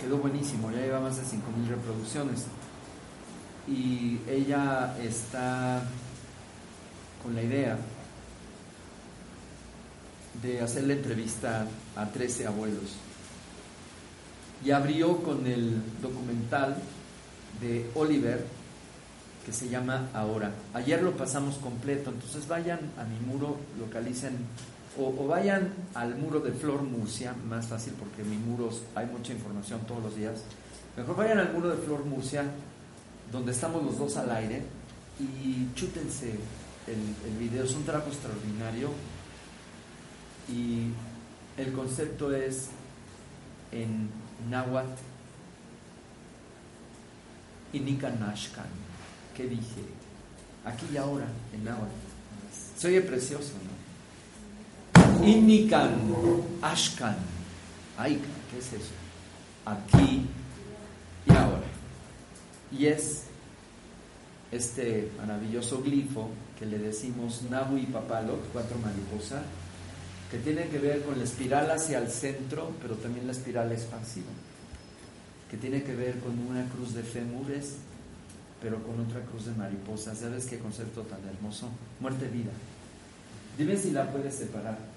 [0.00, 2.44] Quedó buenísimo, ya lleva más de 5.000 reproducciones.
[3.66, 5.82] Y ella está
[7.22, 7.78] con la idea
[10.42, 12.96] de hacer la entrevista a 13 abuelos
[14.64, 16.76] y abrió con el documental
[17.60, 18.44] de Oliver
[19.44, 20.52] que se llama Ahora.
[20.74, 24.36] Ayer lo pasamos completo, entonces vayan a mi muro, localicen
[24.98, 29.32] o, vayan al muro de Flor Murcia, más fácil porque en mi muros hay mucha
[29.32, 30.42] información todos los días.
[30.96, 32.44] Mejor vayan al muro de Flor Murcia,
[33.30, 34.62] donde estamos los dos al aire,
[35.18, 36.30] y chútense
[36.86, 37.64] el, el video.
[37.64, 38.90] Es un trabajo extraordinario
[40.48, 40.88] y
[41.56, 42.68] el concepto es
[43.72, 44.08] en
[44.50, 45.00] náhuatl
[47.72, 48.66] y Nikanashkan.
[49.34, 49.82] ¿Qué dije?
[50.64, 51.92] Aquí y ahora, en náhuatl.
[52.76, 53.75] Se oye precioso, ¿no?
[55.24, 55.90] Inikan
[56.62, 57.16] Ashkan.
[57.96, 58.92] Ay, ¿qué es eso?
[59.64, 60.26] Aquí
[61.26, 61.62] y ahora.
[62.70, 63.24] Y es
[64.52, 69.42] este maravilloso glifo que le decimos Nahu y Papalot, cuatro mariposas,
[70.30, 74.30] que tiene que ver con la espiral hacia el centro, pero también la espiral expansiva,
[75.50, 77.76] que tiene que ver con una cruz de fémures,
[78.60, 80.18] pero con otra cruz de mariposas.
[80.18, 81.68] ¿Sabes qué concepto tan hermoso?
[82.00, 82.52] Muerte-vida.
[83.58, 84.95] Dime si la puedes separar.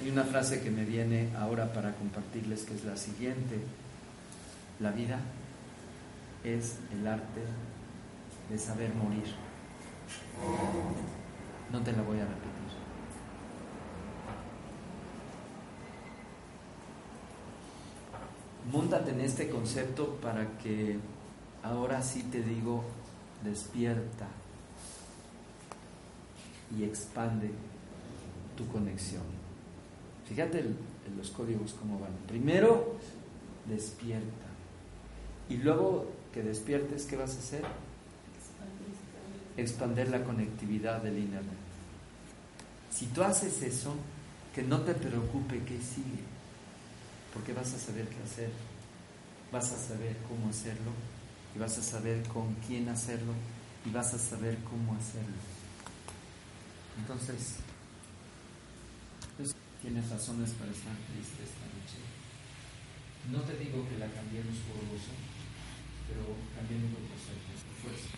[0.00, 3.58] Hay una frase que me viene ahora para compartirles que es la siguiente.
[4.78, 5.20] La vida
[6.42, 7.42] es el arte
[8.48, 9.34] de saber morir.
[11.70, 12.50] No te la voy a repetir.
[18.72, 20.98] Móntate en este concepto para que
[21.62, 22.84] ahora sí te digo,
[23.44, 24.28] despierta
[26.74, 27.50] y expande
[28.56, 29.39] tu conexión.
[30.30, 30.76] Fíjate en
[31.18, 32.12] los códigos cómo van.
[32.28, 32.94] Primero,
[33.68, 34.46] despierta.
[35.48, 37.64] Y luego que despiertes, ¿qué vas a hacer?
[39.56, 41.58] Expander la conectividad del Internet.
[42.92, 43.96] Si tú haces eso,
[44.54, 46.22] que no te preocupe qué sigue
[47.34, 48.50] porque vas a saber qué hacer,
[49.50, 50.92] vas a saber cómo hacerlo
[51.56, 53.32] y vas a saber con quién hacerlo
[53.84, 55.36] y vas a saber cómo hacerlo.
[57.00, 57.56] Entonces,
[59.36, 61.98] pues, tienes razones para estar triste esta noche.
[63.32, 65.16] No te digo que la cambiemos por gozo,
[66.08, 67.10] pero cambiemos por
[67.82, 68.16] fuerza.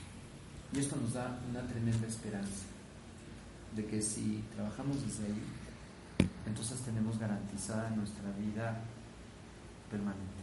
[0.72, 2.66] Y esto nos da una tremenda esperanza
[3.76, 5.42] de que si trabajamos desde ahí,
[6.46, 8.80] entonces tenemos garantizada nuestra vida
[9.90, 10.42] permanente.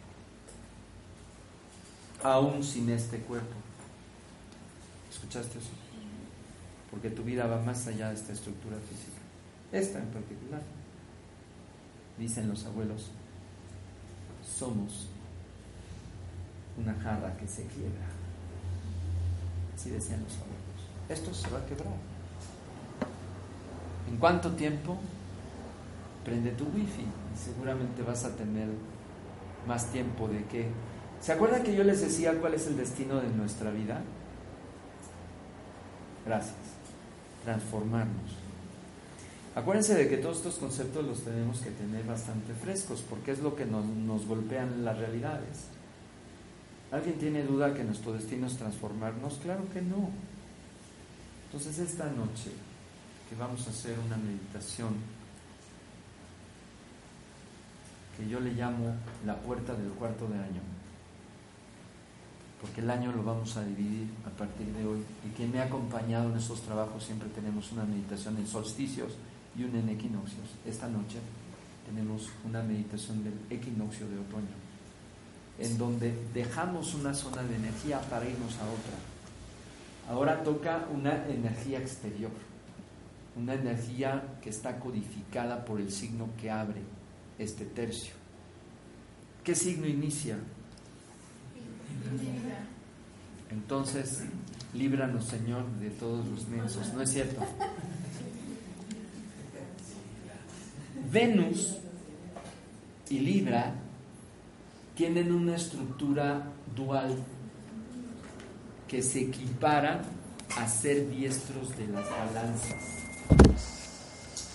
[2.23, 3.55] Aún sin este cuerpo.
[5.09, 5.71] ¿Escuchaste eso?
[6.91, 9.21] Porque tu vida va más allá de esta estructura física.
[9.71, 10.78] Esta en particular.
[12.19, 13.09] Dicen los abuelos,
[14.43, 15.07] somos
[16.77, 18.07] una jarra que se quiebra.
[19.75, 20.59] Así decían los abuelos.
[21.07, 21.93] Esto se va a quebrar.
[24.09, 24.97] ¿En cuánto tiempo?
[26.25, 28.67] Prende tu wifi y seguramente vas a tener
[29.65, 30.67] más tiempo de que...
[31.21, 34.01] ¿Se acuerdan que yo les decía cuál es el destino de nuestra vida?
[36.25, 36.55] Gracias.
[37.43, 38.48] Transformarnos.
[39.55, 43.55] Acuérdense de que todos estos conceptos los tenemos que tener bastante frescos porque es lo
[43.55, 45.65] que nos, golpean las realidades.
[46.91, 49.39] ¿Alguien tiene duda que nuestro destino es transformarnos?
[49.41, 50.09] Claro que no.
[51.45, 52.51] Entonces esta noche
[53.27, 54.95] que vamos a hacer una meditación
[58.17, 58.95] que yo le llamo
[59.25, 60.61] la puerta del cuarto de año,
[62.61, 65.03] porque el año lo vamos a dividir a partir de hoy.
[65.27, 69.13] Y quien me ha acompañado en esos trabajos siempre tenemos una meditación en solsticios
[69.59, 70.47] y una en equinoccios.
[70.65, 71.17] Esta noche
[71.85, 74.55] tenemos una meditación del equinoccio de otoño,
[75.59, 78.95] en donde dejamos una zona de energía para irnos a otra.
[80.09, 82.31] Ahora toca una energía exterior,
[83.35, 86.81] una energía que está codificada por el signo que abre
[87.37, 88.13] este tercio.
[89.43, 90.37] ¿Qué signo inicia?
[93.51, 94.23] Entonces,
[94.73, 96.93] líbranos, Señor, de todos los mensos.
[96.93, 97.41] ¿No es cierto?
[101.11, 101.77] Venus
[103.09, 103.73] y Libra
[104.95, 106.43] tienen una estructura
[106.75, 107.15] dual
[108.87, 110.01] que se equipara
[110.55, 112.75] a ser diestros de las balanzas.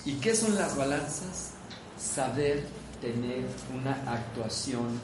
[0.05, 1.53] ¿Y qué son las balanzas?
[1.99, 2.65] Saber
[3.01, 3.45] tener
[3.75, 5.01] una actuación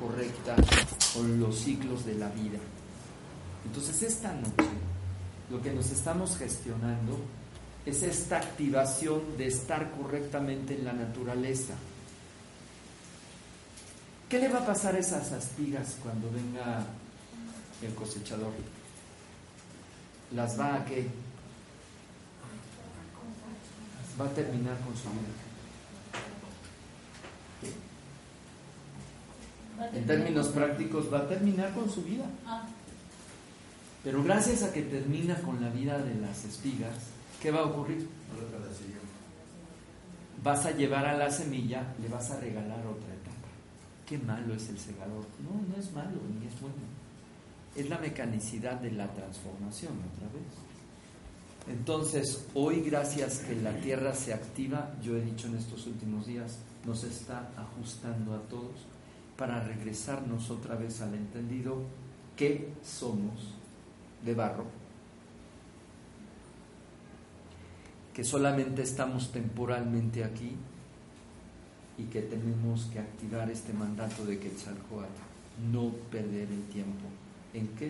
[0.00, 0.56] correcta
[1.12, 2.58] con los ciclos de la vida.
[3.66, 4.70] Entonces esta noche
[5.50, 7.18] lo que nos estamos gestionando
[7.86, 11.74] es esta activación de estar correctamente en la naturaleza.
[14.28, 16.84] ¿Qué le va a pasar a esas espigas cuando venga
[17.80, 18.52] el cosechador?
[20.34, 21.06] ¿Las va a qué?
[24.20, 25.46] Va a terminar con su vida.
[29.94, 32.24] En términos prácticos, va a terminar con su vida.
[34.02, 37.15] Pero gracias a que termina con la vida de las espigas,
[37.46, 38.08] ¿qué va a ocurrir?
[40.42, 43.46] Vas a llevar a la semilla, le vas a regalar otra etapa.
[44.04, 45.24] Qué malo es el segador.
[45.44, 46.74] No, no es malo, ni es bueno.
[47.76, 51.78] Es la mecanicidad de la transformación, otra vez.
[51.78, 56.58] Entonces, hoy gracias que la tierra se activa, yo he dicho en estos últimos días,
[56.84, 58.74] nos está ajustando a todos
[59.36, 61.76] para regresarnos otra vez al entendido
[62.36, 63.54] que somos
[64.24, 64.64] de barro,
[68.16, 70.52] que solamente estamos temporalmente aquí
[71.98, 75.20] y que tenemos que activar este mandato de Quetzalcoatl,
[75.70, 77.04] no perder el tiempo.
[77.52, 77.88] ¿En qué?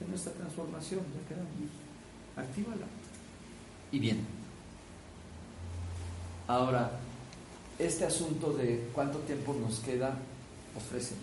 [0.00, 1.50] En nuestra transformación, ya quedamos.
[2.36, 2.86] Actívala.
[3.90, 4.24] Y bien.
[6.46, 6.92] Ahora,
[7.76, 10.16] este asunto de cuánto tiempo nos queda
[10.76, 11.22] ofrécelo.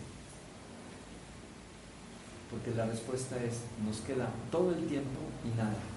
[2.52, 5.93] Porque la respuesta es, nos queda todo el tiempo y nada.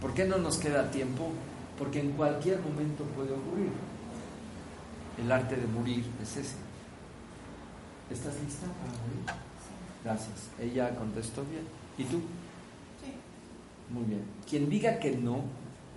[0.00, 1.30] ¿Por qué no nos queda tiempo?
[1.78, 3.70] Porque en cualquier momento puede ocurrir.
[5.18, 6.56] El arte de morir es ese.
[8.10, 9.42] ¿Estás lista para morir?
[10.04, 10.50] Gracias.
[10.60, 11.66] Ella contestó bien.
[11.98, 12.18] ¿Y tú?
[13.02, 13.12] Sí.
[13.92, 14.24] Muy bien.
[14.48, 15.40] Quien diga que no,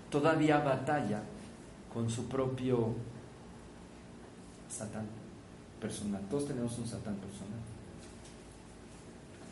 [0.10, 1.22] todavía batalla
[1.94, 2.94] con su propio
[4.70, 5.06] Satán
[5.80, 6.22] personal.
[6.30, 7.60] Todos tenemos un Satán personal.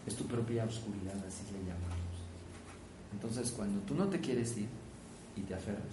[0.05, 2.06] Es tu propia oscuridad, así le llamamos.
[3.13, 4.67] Entonces, cuando tú no te quieres ir
[5.35, 5.83] y te aferras,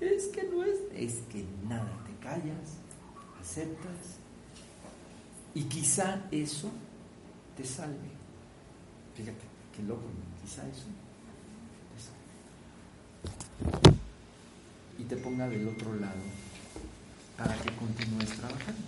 [0.00, 2.78] es que no es, es que nada, te callas,
[3.40, 4.18] aceptas
[5.54, 6.70] y quizá eso
[7.56, 8.10] te salve.
[9.14, 9.44] Fíjate,
[9.76, 10.04] qué loco,
[10.42, 10.86] quizá eso
[11.94, 12.00] te
[13.72, 13.96] salve.
[14.98, 16.22] Y te ponga del otro lado
[17.36, 18.82] para que continúes trabajando.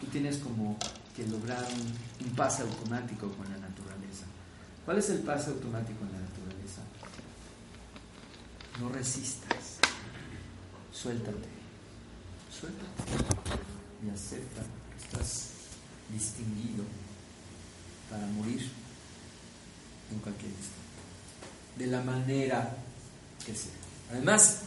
[0.00, 0.76] Tú tienes como
[1.14, 3.77] que lograr un, un, pase automático con la naturaleza.
[4.88, 6.80] ¿Cuál es el pase automático en la naturaleza?
[8.80, 9.76] No resistas,
[10.94, 11.46] suéltate,
[12.50, 13.12] suéltate
[14.02, 15.50] y acepta que estás
[16.10, 16.84] distinguido
[18.08, 18.66] para morir
[20.10, 22.74] en cualquier instante, de la manera
[23.44, 23.72] que sea.
[24.10, 24.60] Además,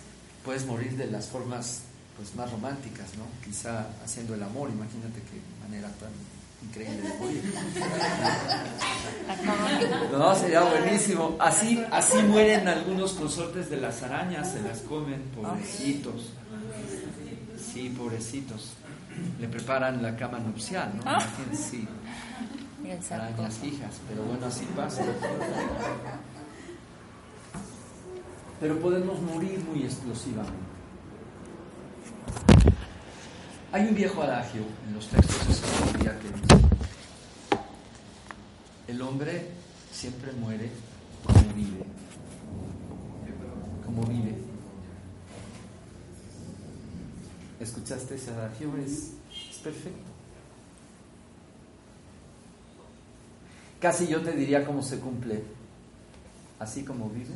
[0.46, 1.80] puedes morir de las formas
[2.16, 3.26] pues más románticas, ¿no?
[3.44, 6.12] Quizá haciendo el amor, imagínate qué manera tan
[6.64, 7.10] increíble.
[10.12, 11.36] No, sería buenísimo.
[11.40, 16.34] Así, así mueren algunos consortes de las arañas, se las comen, pobrecitos.
[17.58, 18.74] Sí, pobrecitos.
[19.40, 21.04] Le preparan la cama nupcial, ¿no?
[21.06, 21.26] Ah.
[21.54, 21.88] Sí.
[23.10, 25.04] Arañas hijas, pero bueno, así pasa.
[28.60, 30.72] Pero podemos morir muy explosivamente.
[33.74, 36.68] Hay un viejo adagio en los textos de sabiduría que dice,
[38.90, 39.48] el hombre
[39.94, 40.70] siempre muere
[41.24, 41.86] como vive,
[43.86, 44.36] como vive.
[47.62, 48.76] ¿Escuchaste ese adagio?
[48.76, 49.14] Es,
[49.50, 50.12] es perfecto.
[53.80, 55.44] Casi yo te diría cómo se cumple.
[56.60, 57.30] Así como vives,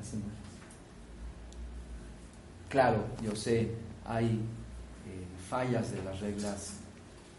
[0.00, 0.38] así mueres.
[2.68, 3.74] Claro, yo sé,
[4.08, 6.72] hay eh, fallas de las reglas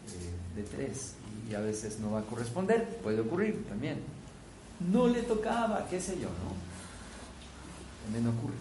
[0.06, 1.14] eh, de tres
[1.50, 3.98] y a veces no va a corresponder, puede ocurrir también.
[4.92, 6.54] No le tocaba, qué sé yo, ¿no?
[8.04, 8.54] También ocurre.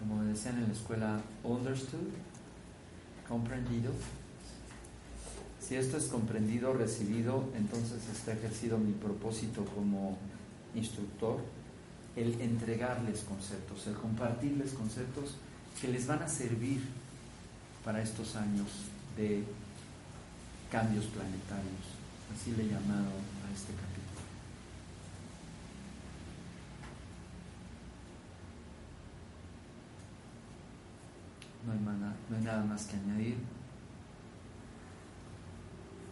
[0.00, 2.08] Como decían en la escuela, understood,
[3.28, 3.92] comprendido.
[5.60, 10.16] Si esto es comprendido, recibido, entonces está ejercido mi propósito como
[10.74, 11.40] instructor,
[12.20, 15.36] el entregarles conceptos, el compartirles conceptos
[15.80, 16.82] que les van a servir
[17.84, 18.68] para estos años
[19.16, 19.44] de
[20.70, 21.86] cambios planetarios.
[22.34, 23.08] Así le he llamado
[23.46, 24.22] a este capítulo.
[31.66, 33.36] No hay, mana- no hay nada más que añadir.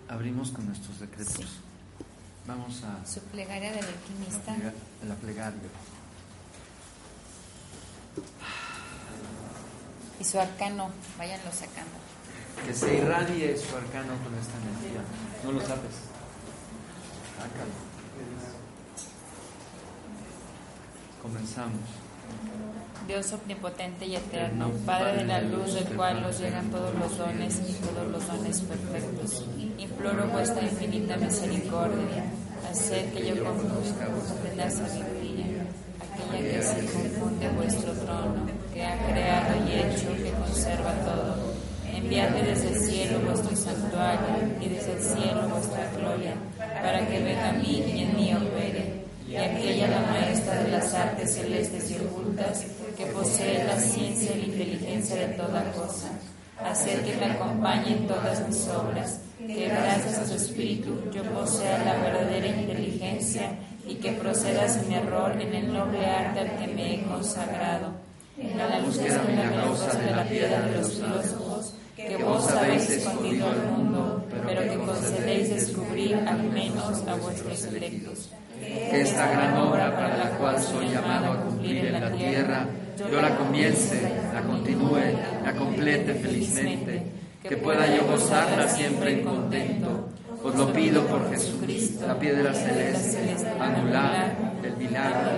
[0.09, 1.35] Abrimos con nuestros decretos.
[1.37, 1.47] Sí.
[2.47, 4.55] Vamos a Su plegaria del la, alquimista.
[4.55, 4.73] plega-
[5.09, 5.61] la plegaria.
[10.21, 11.97] Y su arcano, váyanlo sacando.
[12.67, 15.03] Que se irradie su arcano con esta energía.
[15.45, 15.95] No lo sabes.
[17.37, 17.87] Sácalo.
[21.23, 21.81] Comenzamos.
[23.07, 27.61] Dios omnipotente y eterno, Padre de la luz del cual nos llegan todos los dones
[27.69, 29.45] y todos los dones perfectos.
[29.79, 32.25] Imploro vuestra infinita misericordia,
[32.69, 35.16] hacer que yo conduzca vuestra sabiduría,
[36.31, 41.55] que se confunde vuestro trono, que ha creado y hecho, que conserva todo.
[41.93, 47.49] Enviadme desde el cielo vuestro santuario y desde el cielo vuestra gloria, para que venga
[47.49, 51.97] a mí y en mí opere y aquella la maestra de las artes celestes y
[51.97, 52.65] ocultas,
[52.97, 56.11] que posee la ciencia y la inteligencia de toda cosa.
[56.65, 61.85] Hacer que me acompañe en todas mis obras, que gracias a su espíritu yo posea
[61.85, 63.51] la verdadera inteligencia
[63.87, 67.93] y que proceda sin error en el noble arte al que me he consagrado.
[68.39, 73.63] En la búsqueda milagrosa de la piedra de los filósofos, que vos habéis escondido al
[73.71, 78.31] mundo, pero que concedéis descubrir al menos a vuestros electos
[78.61, 82.67] Que esta gran obra para la cual soy llamado a cumplir en la tierra,
[82.99, 84.03] yo la comience,
[84.35, 85.01] la continúe,
[85.43, 87.03] la complete felizmente.
[87.43, 90.09] Que pueda yo gozarla siempre en contento.
[90.47, 95.31] Os lo pido por Jesucristo, la piedra celeste, angular, del milagro,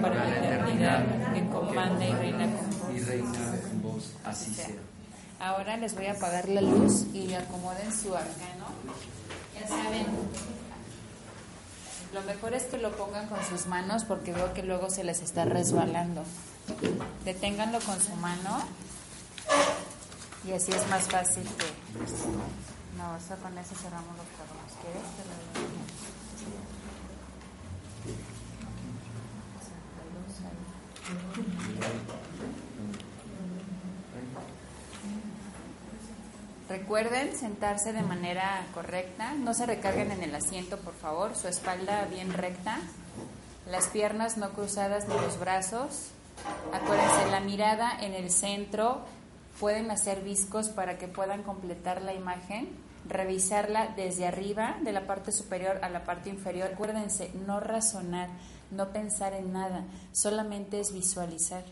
[0.00, 2.90] para la eternidad, que comanda y reina con vos.
[2.96, 4.68] y reina con vos, así sea.
[5.40, 8.64] Ahora les voy a apagar la luz y acomoden su arcano.
[9.60, 10.06] Ya saben,
[12.14, 15.20] lo mejor es que lo pongan con sus manos porque veo que luego se les
[15.20, 16.22] está resbalando.
[17.26, 18.62] Deténganlo con su mano
[20.48, 22.71] y así es más fácil que...
[23.02, 24.26] No, eso con eso cerramos los.
[36.68, 42.04] Recuerden sentarse de manera correcta, no se recarguen en el asiento, por favor, su espalda
[42.04, 42.78] bien recta,
[43.68, 46.10] las piernas no cruzadas ni los brazos.
[46.72, 49.04] Acuérdense, la mirada en el centro,
[49.58, 52.68] pueden hacer viscos para que puedan completar la imagen,
[53.12, 56.70] revisarla desde arriba, de la parte superior a la parte inferior.
[56.72, 58.28] Acuérdense, no razonar,
[58.70, 61.64] no pensar en nada, solamente es visualizar,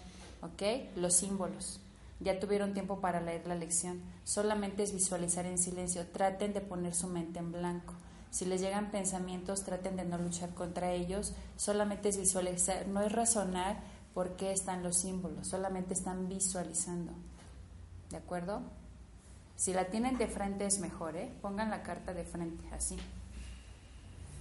[0.43, 0.97] ¿ok?
[0.97, 1.81] Los símbolos.
[2.21, 4.03] Ya tuvieron tiempo para leer la lección.
[4.25, 6.07] Solamente es visualizar en silencio.
[6.07, 7.95] Traten de poner su mente en blanco.
[8.31, 11.33] Si les llegan pensamientos, traten de no luchar contra ellos.
[11.57, 12.87] Solamente es visualizar.
[12.89, 13.81] No es razonar
[14.13, 15.49] por qué están los símbolos.
[15.49, 17.13] Solamente están visualizando.
[18.11, 18.61] ¿De acuerdo?
[19.61, 21.31] Si la tienen de frente es mejor, ¿eh?
[21.43, 22.97] Pongan la carta de frente, así.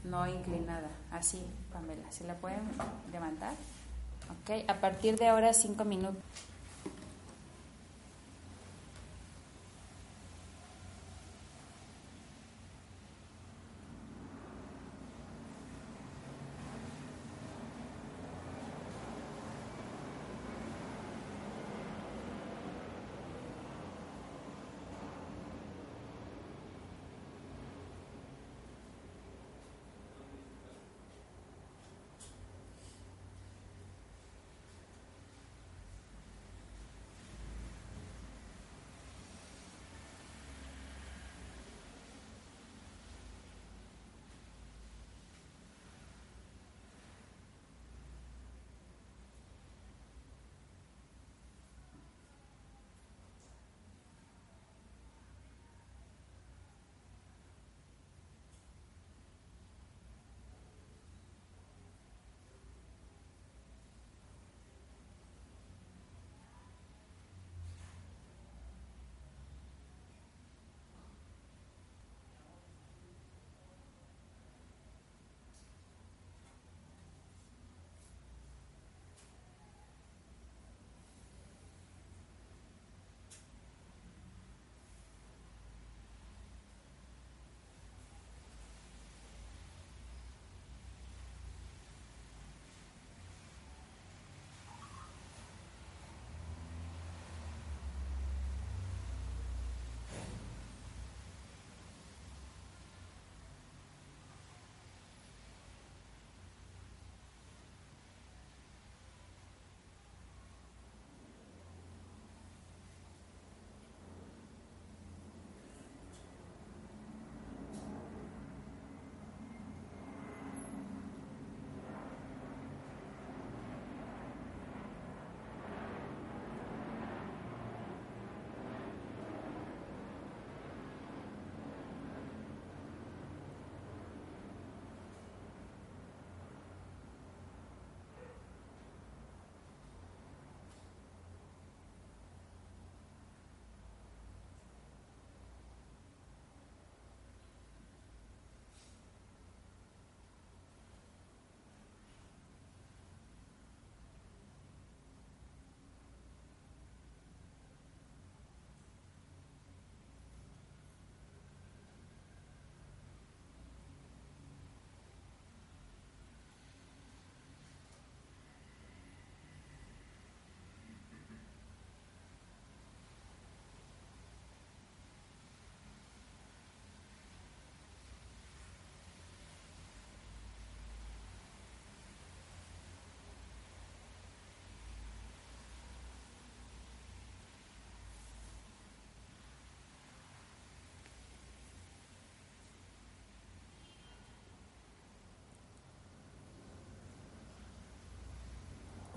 [0.05, 2.09] No inclinada, así, Pamela.
[2.09, 2.61] ¿Si la pueden
[3.11, 3.51] levantar?
[4.29, 6.23] Ok, a partir de ahora cinco minutos.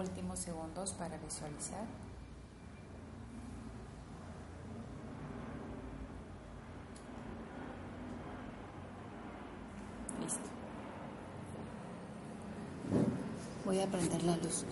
[0.03, 1.85] Últimos segundos para visualizar.
[10.21, 10.41] Listo.
[13.65, 14.65] Voy a prender la luz.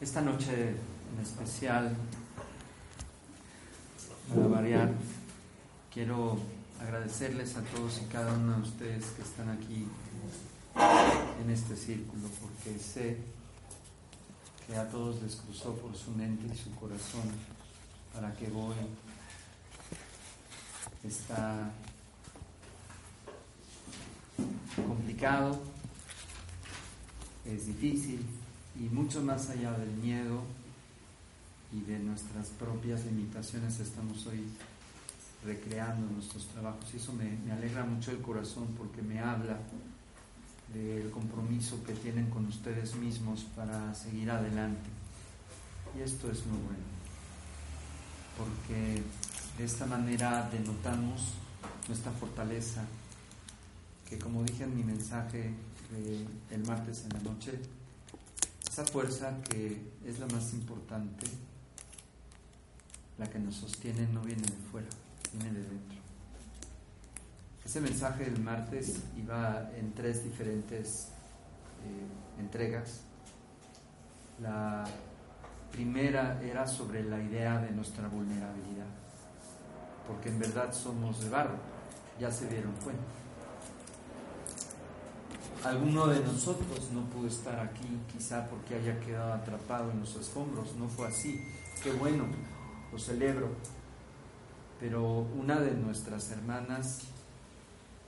[0.00, 1.94] Esta noche en especial,
[4.28, 4.90] para variar,
[5.92, 6.38] quiero
[6.80, 9.86] agradecerles a todos y cada uno de ustedes que están aquí
[11.42, 13.18] en este círculo, porque sé
[14.66, 17.28] que a todos les cruzó por su mente y su corazón
[18.14, 18.74] para que voy
[21.04, 21.70] está
[24.76, 25.60] complicado,
[27.44, 28.24] es difícil
[28.78, 30.42] y mucho más allá del miedo
[31.72, 34.44] y de nuestras propias limitaciones estamos hoy
[35.44, 39.58] recreando nuestros trabajos y eso me, alegra mucho el corazón porque me habla
[40.74, 44.88] del compromiso que tienen con ustedes mismos para seguir adelante.
[45.96, 46.84] Y esto es muy bueno,
[48.38, 49.02] porque
[49.58, 51.34] de esta manera denotamos
[51.88, 52.84] nuestra fortaleza,
[54.08, 55.52] que como dije en mi mensaje
[56.50, 57.58] el martes en la noche,
[58.70, 61.26] esa fuerza que es la más importante,
[63.18, 64.88] la que nos sostiene, no viene de fuera,
[65.32, 65.98] viene de dentro.
[67.64, 71.08] Ese mensaje del martes iba en tres diferentes
[71.84, 73.02] eh, entregas.
[74.40, 74.84] La
[75.70, 78.86] primera era sobre la idea de nuestra vulnerabilidad,
[80.06, 81.58] porque en verdad somos de barro,
[82.18, 83.04] ya se dieron cuenta.
[85.62, 90.74] Alguno de nosotros no pudo estar aquí, quizá porque haya quedado atrapado en los escombros,
[90.76, 91.38] no fue así.
[91.82, 92.24] Qué bueno,
[92.90, 93.48] lo celebro.
[94.80, 97.00] Pero una de nuestras hermanas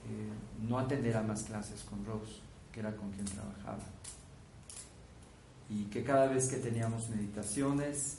[0.05, 2.39] eh, no atenderá más clases con Rose,
[2.71, 3.83] que era con quien trabajaba.
[5.69, 8.17] Y que cada vez que teníamos meditaciones,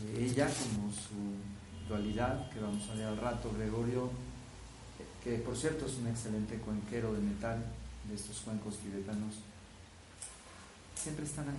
[0.00, 4.10] eh, ella como su dualidad, que vamos a ver al rato, Gregorio,
[5.24, 7.64] que por cierto es un excelente cuenquero de metal,
[8.08, 9.34] de estos cuencos tibetanos,
[10.94, 11.54] siempre están ahí.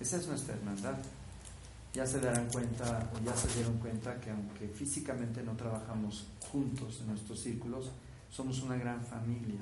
[0.00, 0.96] Esa es nuestra hermandad.
[1.94, 7.00] Ya se darán cuenta o ya se dieron cuenta que aunque físicamente no trabajamos juntos
[7.00, 7.92] en nuestros círculos,
[8.30, 9.60] somos una gran familia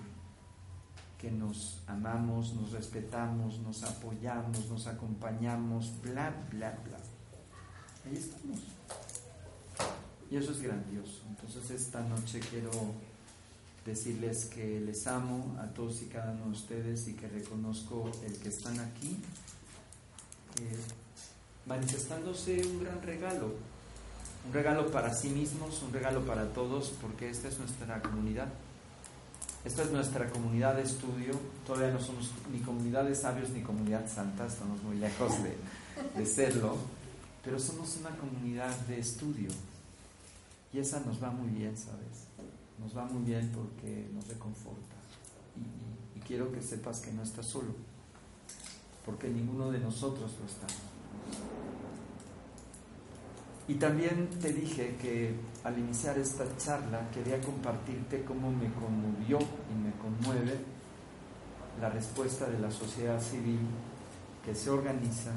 [1.18, 6.96] que nos amamos, nos respetamos, nos apoyamos, nos acompañamos, bla, bla, bla.
[8.04, 8.58] Ahí estamos.
[10.30, 11.22] Y eso es grandioso.
[11.28, 12.70] Entonces esta noche quiero
[13.84, 18.36] decirles que les amo a todos y cada uno de ustedes y que reconozco el
[18.38, 19.18] que están aquí,
[21.66, 23.54] manifestándose un gran regalo,
[24.46, 28.48] un regalo para sí mismos, un regalo para todos, porque esta es nuestra comunidad.
[29.64, 31.34] Esta es nuestra comunidad de estudio.
[31.64, 35.56] Todavía no somos ni comunidad de sabios ni comunidad santa, estamos muy lejos de,
[36.18, 36.76] de serlo,
[37.44, 39.50] pero somos una comunidad de estudio.
[40.72, 42.26] Y esa nos va muy bien, ¿sabes?
[42.82, 44.96] Nos va muy bien porque nos reconforta.
[45.56, 47.74] Y, y, quiero que sepas que no estás solo,
[49.04, 50.66] porque ninguno de nosotros lo está.
[53.68, 55.34] Y también te dije que
[55.64, 60.58] al iniciar esta charla quería compartirte cómo me conmovió y me conmueve
[61.80, 63.60] la respuesta de la sociedad civil
[64.44, 65.32] que se organiza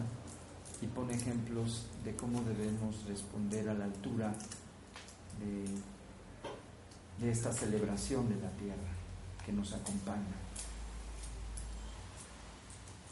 [0.82, 4.34] y pone ejemplos de cómo debemos responder a la altura
[5.39, 8.91] de, esta celebración de la tierra
[9.45, 10.44] que nos acompaña.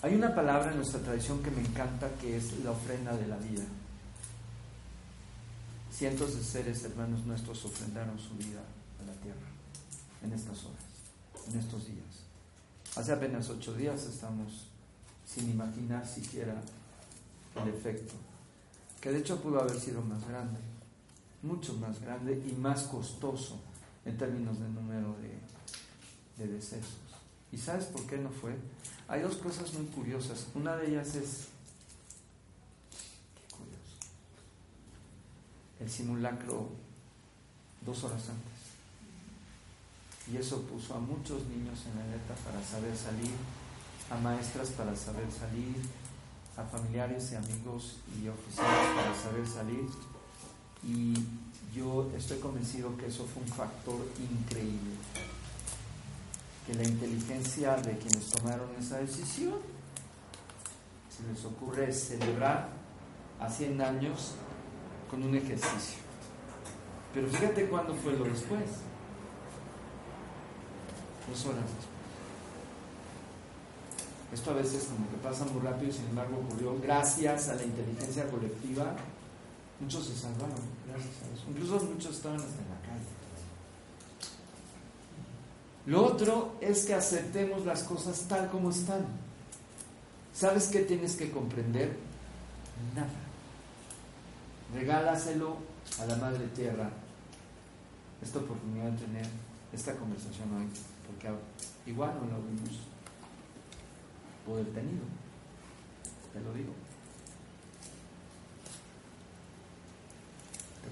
[0.03, 3.37] Hay una palabra en nuestra tradición que me encanta que es la ofrenda de la
[3.37, 3.63] vida.
[5.93, 8.59] Cientos de seres hermanos nuestros ofrendaron su vida
[9.01, 9.47] a la tierra
[10.21, 10.83] en estas horas,
[11.49, 12.25] en estos días.
[12.97, 14.67] Hace apenas ocho días estamos
[15.25, 16.61] sin imaginar siquiera
[17.63, 18.13] el efecto,
[18.99, 20.59] que de hecho pudo haber sido más grande,
[21.43, 23.57] mucho más grande y más costoso
[24.03, 26.99] en términos de número de, de decesos.
[27.53, 28.57] ¿Y sabes por qué no fue?
[29.13, 30.47] Hay dos cosas muy curiosas.
[30.55, 31.49] Una de ellas es
[35.79, 36.69] el simulacro
[37.85, 40.33] dos horas antes.
[40.33, 43.35] Y eso puso a muchos niños en alerta para saber salir,
[44.09, 45.75] a maestras para saber salir,
[46.57, 49.85] a familiares y amigos y oficiales para saber salir.
[50.83, 51.13] Y
[51.71, 54.97] yo estoy convencido que eso fue un factor increíble.
[56.65, 59.59] Que la inteligencia de quienes tomaron esa decisión,
[61.09, 62.69] se les ocurre celebrar
[63.39, 64.35] a 100 años
[65.09, 65.99] con un ejercicio.
[67.13, 68.63] Pero fíjate cuándo fue lo después.
[71.29, 71.93] Dos horas después.
[74.33, 78.27] Esto a veces como que pasa muy rápido, sin embargo ocurrió gracias a la inteligencia
[78.27, 78.95] colectiva.
[79.79, 80.57] Muchos se salvaron,
[80.87, 81.43] gracias a eso.
[81.49, 83.05] Incluso muchos estaban hasta en la calle.
[85.85, 89.05] Lo otro es que aceptemos las cosas tal como están.
[90.33, 91.97] ¿Sabes qué tienes que comprender?
[92.95, 93.09] Nada.
[94.73, 95.57] Regálaselo
[95.99, 96.89] a la Madre Tierra
[98.21, 99.25] esta oportunidad de tener
[99.73, 100.67] esta conversación hoy,
[101.05, 101.29] porque
[101.85, 102.79] igual no lo vimos
[104.45, 105.03] poder tenido.
[106.31, 106.73] Te lo digo.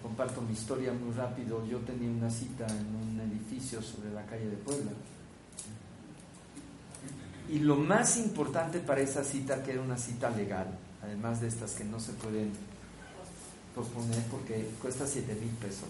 [0.01, 1.65] Comparto mi historia muy rápido.
[1.65, 4.91] Yo tenía una cita en un edificio sobre la calle de Puebla.
[7.49, 10.67] Y lo más importante para esa cita, que era una cita legal,
[11.03, 12.51] además de estas que no se pueden
[13.75, 15.89] posponer porque cuesta 7 mil pesos.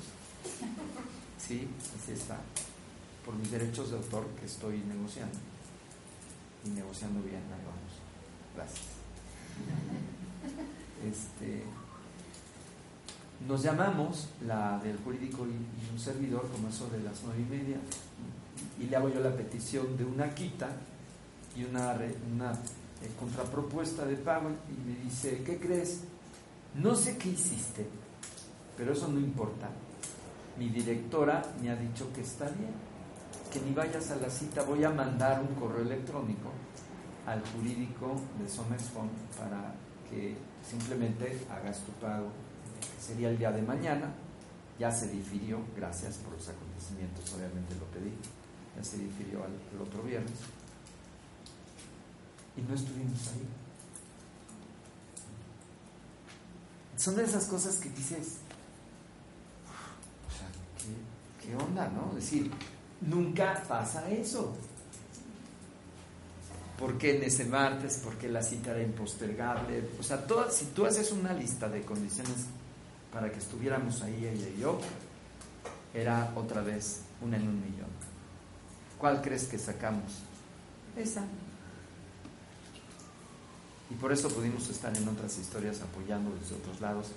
[1.37, 1.67] Sí,
[2.01, 2.37] así está.
[3.25, 5.37] Por mis derechos de autor que estoy negociando
[6.65, 7.91] y negociando bien, ahí vamos.
[8.55, 8.85] Gracias.
[11.05, 11.63] Este,
[13.47, 17.77] nos llamamos, la del jurídico y, un servidor, como eso de las nueve y media,
[18.79, 20.69] y le hago yo la petición de una quita
[21.55, 21.97] y una,
[22.33, 26.01] una eh, contrapropuesta de pago y me dice, ¿qué crees?
[26.75, 27.85] No sé qué hiciste,
[28.77, 29.69] pero eso no importa.
[30.57, 32.91] Mi directora me ha dicho que está bien
[33.51, 36.51] que ni vayas a la cita, voy a mandar un correo electrónico
[37.27, 39.75] al jurídico de Somexfond para
[40.09, 40.35] que
[40.67, 42.29] simplemente hagas tu pago,
[43.11, 44.13] sería el día de mañana,
[44.79, 48.13] ya se difirió, gracias por los acontecimientos, obviamente lo pedí,
[48.75, 50.31] ya se difirió al, otro viernes,
[52.55, 53.47] y no estuvimos ahí.
[56.95, 58.37] Son de esas cosas que dices,
[60.27, 60.47] o sea,
[61.41, 62.09] ¿qué, onda, no?
[62.09, 62.51] Es decir,
[63.01, 64.55] Nunca pasa eso.
[66.77, 67.97] ¿Por qué en ese martes?
[67.97, 69.89] ¿Por qué la cita era impostergable?
[69.99, 72.45] O sea, si tú haces una lista de condiciones
[73.11, 74.79] para que estuviéramos ahí ella y yo,
[75.93, 77.89] era otra vez una en un millón.
[78.97, 80.19] ¿Cuál crees que sacamos?
[80.95, 81.23] Esa.
[83.89, 87.11] Y por eso pudimos estar en otras historias apoyando desde otros lados.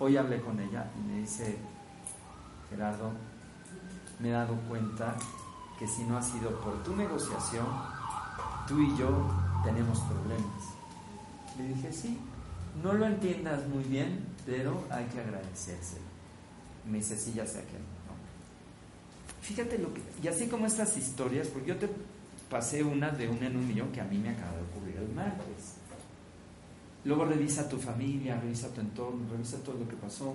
[0.00, 1.56] Hoy hablé con ella y me dice,
[2.70, 3.12] Gerardo,
[4.18, 5.16] me he dado cuenta
[5.78, 7.66] que si no ha sido por tu negociación,
[8.66, 9.08] tú y yo
[9.64, 10.64] tenemos problemas.
[11.56, 12.18] Le dije, sí,
[12.82, 16.08] no lo entiendas muy bien, pero hay que agradecérselo.
[16.90, 17.98] Me dice, sí, ya sé que no.
[19.42, 20.00] Fíjate lo que...
[20.22, 21.90] Y así como estas historias, porque yo te
[22.48, 25.14] pasé una de una en un millón que a mí me acaba de ocurrir el
[25.14, 25.74] martes.
[27.04, 30.34] Luego revisa tu familia, revisa tu entorno, revisa todo lo que pasó.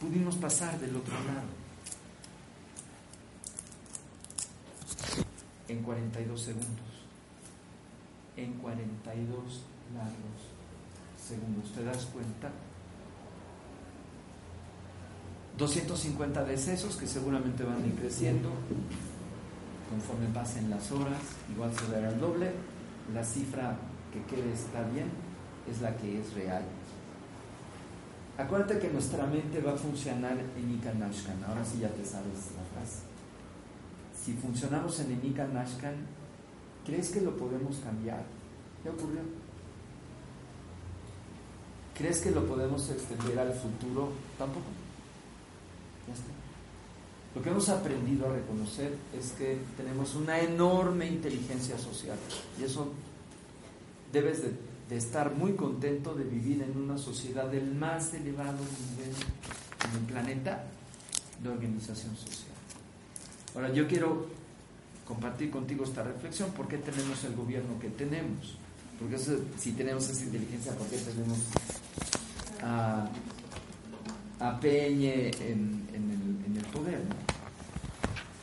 [0.00, 1.46] pudimos pasar del otro lado.
[5.68, 7.06] En 42 segundos.
[8.36, 9.62] En 42
[9.94, 10.52] largos
[11.16, 11.72] segundos.
[11.72, 12.50] ¿Te das cuenta?
[15.58, 18.50] 250 decesos que seguramente van a ir creciendo
[19.90, 21.20] conforme pasen las horas,
[21.52, 22.50] igual se verá el doble.
[23.12, 23.76] La cifra
[24.12, 25.10] que quede está bien,
[25.70, 26.62] es la que es real.
[28.38, 31.44] Acuérdate que nuestra mente va a funcionar en Ikanashkan.
[31.44, 33.02] Ahora sí ya te sabes la frase.
[34.18, 35.94] Si funcionamos en Ikanashkan,
[36.86, 38.24] ¿crees que lo podemos cambiar?
[38.82, 39.20] ¿Qué ocurrió?
[41.96, 44.10] ¿Crees que lo podemos extender al futuro?
[44.38, 44.66] Tampoco.
[46.08, 46.30] Ya está.
[47.34, 52.16] Lo que hemos aprendido a reconocer es que tenemos una enorme inteligencia social
[52.58, 52.92] y eso
[54.12, 59.14] debes de de estar muy contento de vivir en una sociedad del más elevado nivel
[59.88, 60.64] en el planeta
[61.42, 62.52] de organización social.
[63.54, 64.26] Ahora, yo quiero
[65.06, 68.58] compartir contigo esta reflexión, ¿por qué tenemos el gobierno que tenemos?
[69.02, 69.18] Porque
[69.58, 71.38] si tenemos esa inteligencia, ¿por qué tenemos
[72.62, 73.10] a,
[74.60, 75.86] Peñe en,
[76.56, 77.00] el, poder?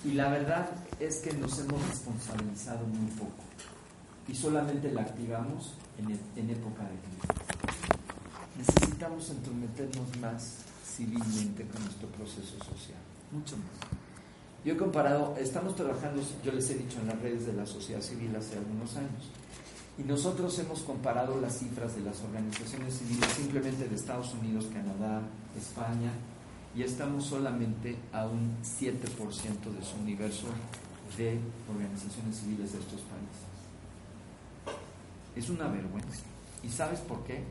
[0.03, 3.43] Y la verdad es que nos hemos responsabilizado muy poco
[4.27, 7.47] y solamente la activamos en, época de crisis.
[8.57, 12.99] Necesitamos entrometernos más civilmente con nuestro proceso social,
[13.31, 13.89] mucho más.
[14.65, 18.01] Yo he comparado, estamos trabajando, yo les he dicho en las redes de la sociedad
[18.01, 19.31] civil hace algunos años,
[19.99, 25.21] y nosotros hemos comparado las cifras de las organizaciones civiles simplemente de Estados Unidos, Canadá,
[25.57, 26.11] España,
[26.73, 30.47] y estamos solamente a un 7% de su universo
[31.17, 31.37] de
[31.69, 33.49] organizaciones civiles de estos países.
[35.35, 36.23] Es una vergüenza.
[36.63, 37.43] ¿Y sabes por qué?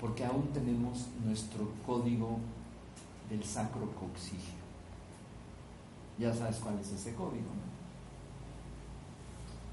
[0.00, 2.38] Porque aún tenemos nuestro código
[3.28, 4.56] del sacro coxigio.
[6.18, 7.50] Ya sabes cuál es ese código.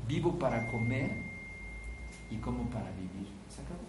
[0.07, 1.24] Vivo para comer
[2.29, 3.27] y como para vivir.
[3.53, 3.79] Se acabó.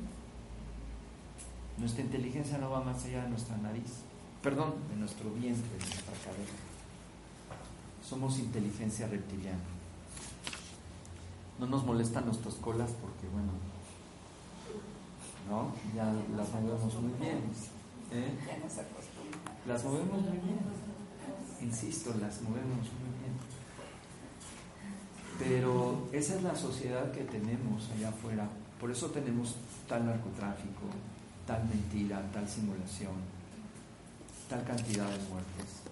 [1.78, 4.00] Nuestra inteligencia no va más allá de nuestra nariz,
[4.42, 6.56] perdón, de nuestro vientre, de nuestra cabeza.
[8.02, 9.58] Somos inteligencia reptiliana.
[11.58, 13.52] No nos molestan nuestras colas porque, bueno,
[15.48, 15.72] ¿no?
[15.94, 16.04] Ya
[16.36, 17.38] las movemos muy bien.
[18.12, 18.34] ¿eh?
[19.66, 20.58] Las movemos muy bien.
[21.60, 23.25] Insisto, las movemos muy bien.
[25.38, 28.48] Pero esa es la sociedad que tenemos allá afuera.
[28.80, 29.56] Por eso tenemos
[29.88, 30.82] tal narcotráfico,
[31.46, 33.14] tal mentira, tal simulación,
[34.48, 35.82] tal cantidad de muertes.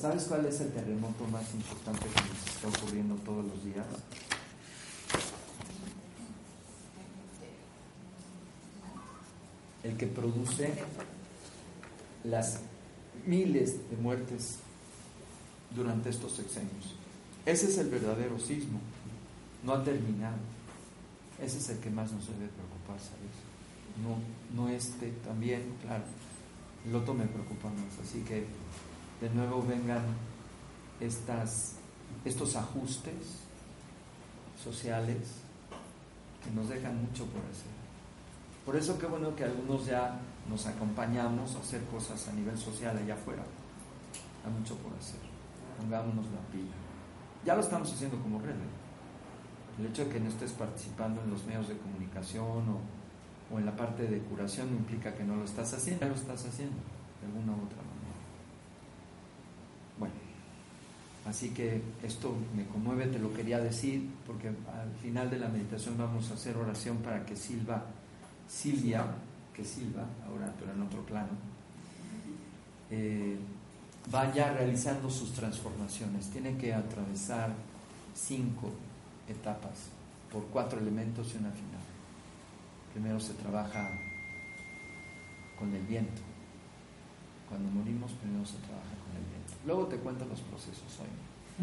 [0.00, 3.86] ¿Sabes cuál es el terremoto más importante que nos está ocurriendo todos los días?
[9.82, 10.72] El que produce
[12.24, 12.60] las
[13.26, 14.56] miles de muertes
[15.74, 16.99] durante estos sexenios.
[17.46, 18.80] Ese es el verdadero sismo.
[19.64, 20.38] No ha terminado.
[21.40, 23.50] Ese es el que más nos debe preocupar, ¿sabes?
[24.02, 24.16] no,
[24.54, 26.04] no este también, claro,
[26.86, 27.98] el otro me preocupa más.
[28.02, 28.46] Así que
[29.20, 30.02] de nuevo vengan
[31.00, 31.74] estas,
[32.24, 33.44] estos ajustes
[34.62, 35.18] sociales
[36.44, 37.80] que nos dejan mucho por hacer.
[38.64, 42.96] Por eso qué bueno que algunos ya nos acompañamos a hacer cosas a nivel social
[42.96, 43.42] allá afuera.
[44.44, 45.20] Hay mucho por hacer.
[45.78, 46.79] Pongámonos la pila.
[47.44, 48.54] Ya lo estamos haciendo como red.
[49.78, 53.00] El hecho de que no estés participando en los medios de comunicación o
[53.52, 56.14] o en la parte de curación no implica que no lo estás haciendo, ya lo
[56.14, 56.76] estás haciendo
[57.20, 58.14] de alguna u otra manera.
[59.98, 60.14] Bueno,
[61.26, 65.98] así que esto me conmueve, te lo quería decir, porque al final de la meditación
[65.98, 67.84] vamos a hacer oración para que Silva,
[68.48, 69.04] Silvia,
[69.52, 71.30] que Silva, ahora pero en otro plano,
[72.90, 73.36] eh,
[74.10, 76.30] vaya realizando sus transformaciones.
[76.30, 77.52] Tiene que atravesar
[78.14, 78.70] cinco
[79.28, 79.90] etapas
[80.32, 81.80] por cuatro elementos y una final.
[82.92, 83.88] Primero se trabaja
[85.58, 86.22] con el viento.
[87.48, 89.52] Cuando morimos, primero se trabaja con el viento.
[89.66, 91.08] Luego te cuento los procesos hoy.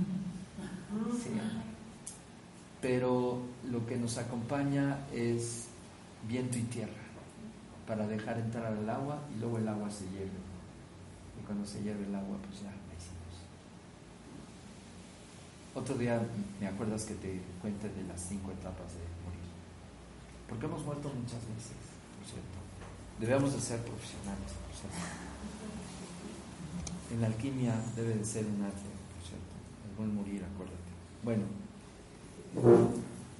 [2.81, 5.67] Pero lo que nos acompaña es
[6.27, 6.91] viento y tierra
[7.87, 10.46] para dejar entrar al agua y luego el agua se hierve.
[11.39, 13.33] Y cuando se hierve el agua, pues ya la hicimos.
[15.75, 16.21] Otro día
[16.59, 19.17] me acuerdas que te cuente de las cinco etapas de
[20.47, 21.75] porque hemos muerto muchas veces,
[22.17, 22.57] por cierto.
[23.19, 24.97] Debemos de ser profesionales, por cierto.
[27.13, 29.53] En la alquimia debe de ser un arte, por cierto.
[29.89, 30.77] El buen morir, acuérdate.
[31.23, 31.43] Bueno,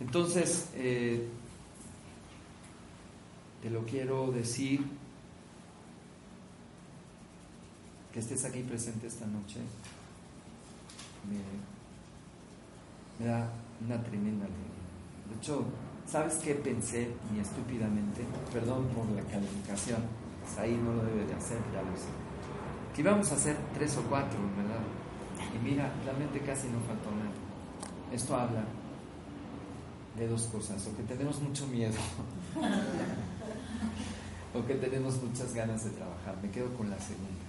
[0.02, 1.28] entonces, eh,
[3.62, 4.86] te lo quiero decir,
[8.18, 9.60] que estés aquí presente esta noche,
[11.30, 11.38] me,
[13.24, 13.48] da
[13.86, 14.82] una tremenda alegría.
[15.30, 15.64] De hecho,
[16.08, 18.24] ¿Sabes qué pensé, mi estúpidamente?
[18.54, 20.02] Perdón por la calificación,
[20.42, 22.08] pues ahí no lo debe de hacer, ya lo sé.
[22.96, 24.80] Que íbamos a hacer tres o cuatro, ¿verdad?
[25.54, 27.34] Y mira, realmente casi no faltó nada.
[28.14, 28.64] Esto habla
[30.18, 31.98] de dos cosas, o que tenemos mucho miedo,
[34.56, 36.38] o que tenemos muchas ganas de trabajar.
[36.42, 37.47] Me quedo con la segunda.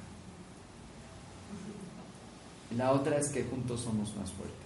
[2.76, 4.58] La otra es que juntos somos más fuertes.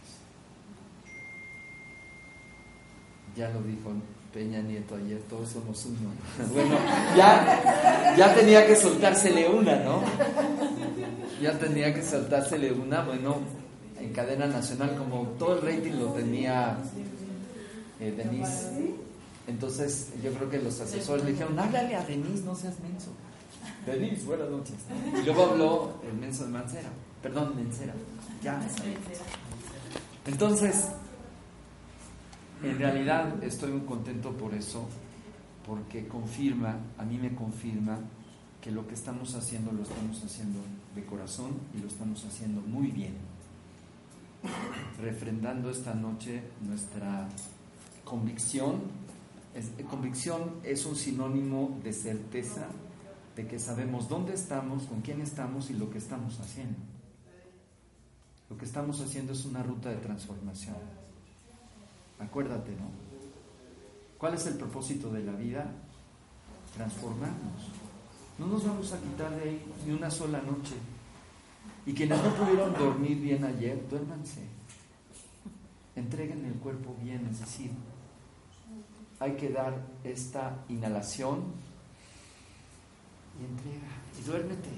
[3.36, 3.90] ya lo dijo
[4.32, 6.10] Peña Nieto ayer, todos somos uno.
[6.52, 6.76] Bueno,
[7.16, 10.02] ya, ya tenía que soltársele una, ¿no?
[11.40, 13.40] Ya tenía que soltársele una, bueno,
[13.98, 16.78] en cadena nacional, como todo el rating lo tenía
[18.00, 18.68] eh, Denise.
[19.46, 23.10] Entonces yo creo que los asesores le dijeron, háblale a Denise, no seas menso.
[23.84, 24.76] Denise, buenas noches.
[25.20, 26.88] Y luego habló el menso de Mancera,
[27.22, 27.94] perdón, Mencera.
[28.42, 28.60] Ya.
[30.26, 30.88] Entonces,
[32.62, 34.88] en realidad estoy muy contento por eso,
[35.66, 37.98] porque confirma, a mí me confirma
[38.60, 40.60] que lo que estamos haciendo lo estamos haciendo
[40.94, 43.14] de corazón y lo estamos haciendo muy bien.
[45.00, 47.28] Refrendando esta noche nuestra
[48.04, 48.80] convicción.
[49.90, 52.66] convicción es un sinónimo de certeza
[53.34, 56.91] de que sabemos dónde estamos, con quién estamos y lo que estamos haciendo.
[58.52, 60.76] Lo que estamos haciendo es una ruta de transformación.
[62.18, 62.90] Acuérdate, ¿no?
[64.18, 65.72] ¿Cuál es el propósito de la vida?
[66.74, 67.70] Transformarnos.
[68.38, 70.74] No nos vamos a quitar de ahí ni una sola noche.
[71.86, 74.42] Y quienes no pudieron dormir bien ayer, duérmanse.
[75.96, 77.70] Entreguen el cuerpo bien, es decir,
[79.18, 81.44] hay que dar esta inhalación
[83.40, 83.88] y entrega.
[84.20, 84.70] Y duérmete,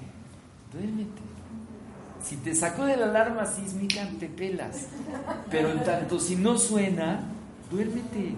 [0.73, 1.34] duérmete.
[2.25, 4.87] Si te sacó de la alarma sísmica, te pelas.
[5.51, 7.21] Pero en tanto, si no suena,
[7.71, 8.35] duérmete.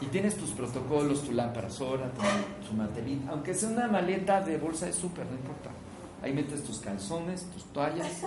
[0.00, 4.86] Y tienes tus protocolos, tu lámpara sola, tu, tu Aunque sea una maleta de bolsa
[4.86, 5.70] de súper, no importa.
[6.22, 8.22] Ahí metes tus calzones, tus toallas,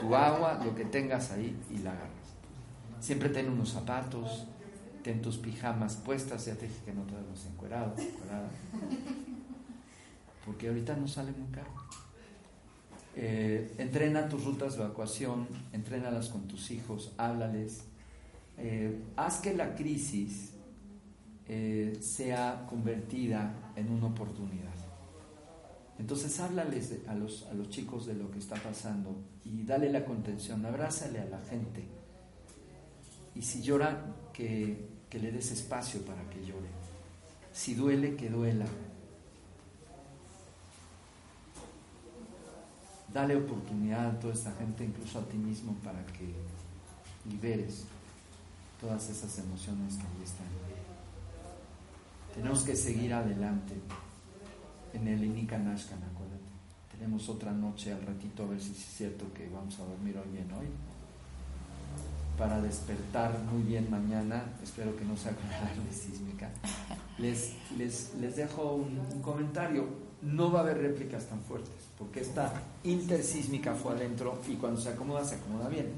[0.00, 2.10] tu agua, lo que tengas ahí y la agarras.
[3.00, 4.46] Siempre ten unos zapatos,
[5.02, 7.94] ten tus pijamas puestas, ya te dije que no te vemos encuerado.
[10.46, 11.83] Porque ahorita no sale muy caro.
[13.16, 17.84] Eh, entrena tus rutas de evacuación, entrénalas con tus hijos, háblales.
[18.58, 20.52] Eh, haz que la crisis
[21.46, 24.74] eh, sea convertida en una oportunidad.
[25.98, 30.04] Entonces háblales a, los, a los chicos de lo que está pasando y dale la
[30.04, 31.84] contención, abrázale a la gente.
[33.36, 36.68] Y si llora, que, que le des espacio para que llore.
[37.52, 38.66] Si duele, que duela.
[43.14, 46.34] Dale oportunidad a toda esta gente, incluso a ti mismo, para que
[47.30, 47.84] liberes
[48.80, 50.46] todas esas emociones que ahí están.
[52.34, 53.74] Tenemos que seguir adelante
[54.92, 56.42] en el Inika Nashkan, acuérdate.
[56.90, 60.32] Tenemos otra noche al ratito a ver si es cierto que vamos a dormir hoy
[60.32, 60.66] bien hoy.
[62.36, 66.50] Para despertar muy bien mañana, espero que no sea con la sísmica.
[67.18, 70.03] Les, les, les dejo un comentario.
[70.24, 74.88] No va a haber réplicas tan fuertes, porque esta intersísmica fue adentro y cuando se
[74.88, 75.92] acomoda, se acomoda bien.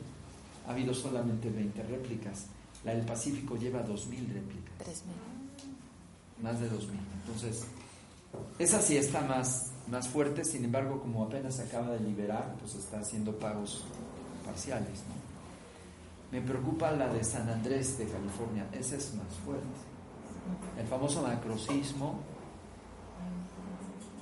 [0.67, 2.47] Ha habido solamente 20 réplicas.
[2.85, 4.75] La del Pacífico lleva 2.000 réplicas.
[4.81, 5.37] 3.000
[6.43, 6.77] más de 2.000.
[7.25, 7.67] Entonces,
[8.59, 12.75] esa sí está más, más fuerte, sin embargo, como apenas se acaba de liberar, pues
[12.75, 13.85] está haciendo pagos
[14.45, 15.03] parciales.
[16.31, 19.65] Me preocupa la de San Andrés de California, esa es más fuerte.
[20.79, 22.21] El famoso macrosismo.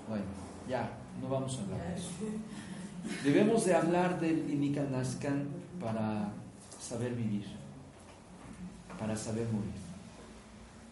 [0.08, 0.24] Bueno,
[0.68, 0.90] ya,
[1.20, 2.10] no vamos a hablar de eso.
[3.22, 5.48] Debemos de hablar del Inikanaskan
[5.80, 6.32] para
[6.80, 7.46] saber vivir,
[8.98, 9.72] para saber morir.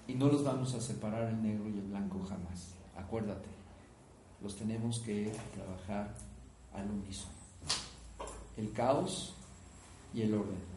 [0.09, 2.75] Y no los vamos a separar el negro y el blanco jamás.
[2.97, 3.49] Acuérdate,
[4.43, 6.15] los tenemos que trabajar
[6.75, 7.33] al unísono.
[8.57, 9.35] El caos
[10.15, 10.73] y el orden.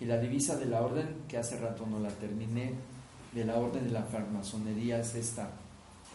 [0.00, 2.74] Y la divisa de la orden, que hace rato no la terminé,
[3.32, 5.50] de la orden de la farmazonería es esta.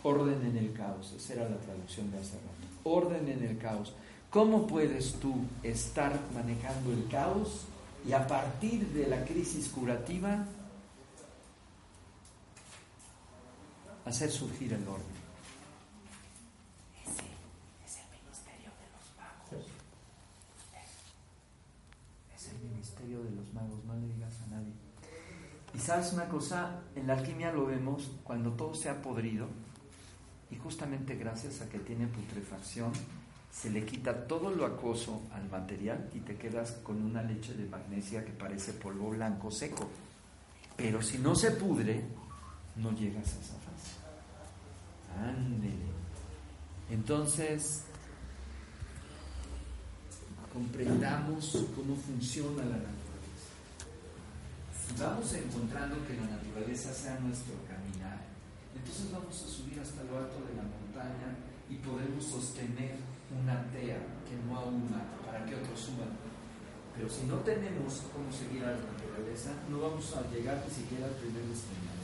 [0.04, 1.14] Orden en el caos.
[1.16, 2.68] Esa era la traducción de hace rato.
[2.84, 3.94] Orden en el caos.
[4.30, 7.66] ¿Cómo puedes tú estar manejando el caos
[8.08, 10.46] y a partir de la crisis curativa
[14.10, 15.06] hacer surgir el orden.
[17.06, 17.24] Ese
[17.86, 19.66] es el ministerio de los magos.
[22.36, 24.74] Es el ministerio de los magos, no le digas a nadie.
[25.76, 29.48] Y sabes una cosa, en la alquimia lo vemos cuando todo se ha podrido
[30.52, 32.92] y justamente gracias a que tiene putrefacción
[33.52, 37.66] se le quita todo lo acoso al material y te quedas con una leche de
[37.66, 39.90] magnesia que parece polvo blanco seco.
[40.78, 42.06] Pero si no se pudre,
[42.76, 43.60] no llegas a esa
[45.28, 45.90] Ándele.
[46.90, 47.84] Entonces,
[50.54, 52.96] comprendamos cómo funciona la naturaleza.
[54.88, 58.20] Si vamos encontrando que la naturaleza sea nuestro caminar,
[58.76, 61.36] entonces vamos a subir hasta lo alto de la montaña
[61.70, 62.98] y podemos sostener
[63.30, 66.18] una tea que no aúna para que otros suban.
[66.96, 71.06] Pero si no tenemos cómo seguir a la naturaleza, no vamos a llegar ni siquiera
[71.06, 71.99] al primer destino.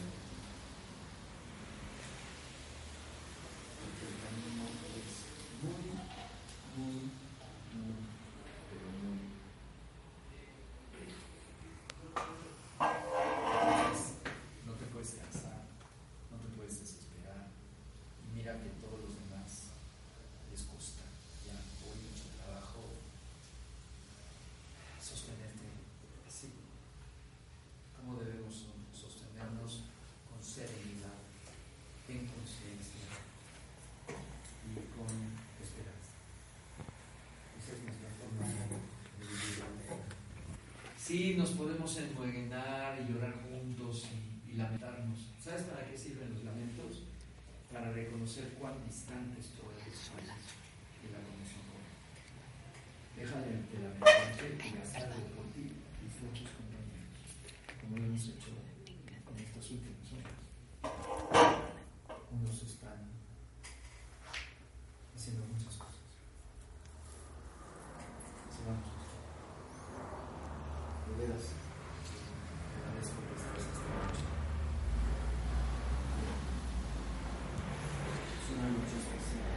[41.16, 44.04] Sí, nos podemos enmueguenar y llorar juntos
[44.52, 45.32] y, lamentarnos.
[45.42, 47.04] ¿Sabes para qué sirven los lamentos?
[47.72, 51.80] Para reconocer cuán distantes tú eres de la conexión con
[53.16, 57.32] Deja de, lamentarte y gastarlo por ti y por tus compañeros,
[57.80, 58.52] como lo hemos hecho
[59.24, 60.36] con estas últimas horas.
[62.30, 63.08] Unos están
[65.16, 65.96] haciendo muchas cosas.
[68.52, 68.96] Se van
[71.18, 71.42] veras.
[78.42, 79.56] Es una noche especial.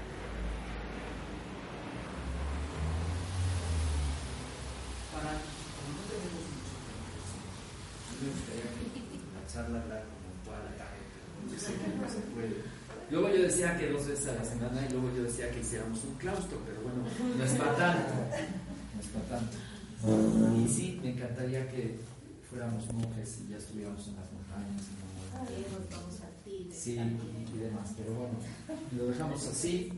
[9.69, 12.57] Dejarla hablar como toda la tarde, pero yo sé que no se puede.
[13.11, 16.05] Luego yo decía que dos veces a la semana y luego yo decía que hiciéramos
[16.05, 17.05] un claustro, pero bueno,
[17.37, 18.15] no es para tanto.
[18.95, 19.57] No es para tanto.
[20.59, 21.99] Y sí, me encantaría que
[22.49, 24.83] fuéramos monjes y ya estuviéramos en las montañas.
[24.93, 25.09] ¿no?
[26.73, 28.35] Sí, y demás, pero bueno,
[28.97, 29.93] lo dejamos así.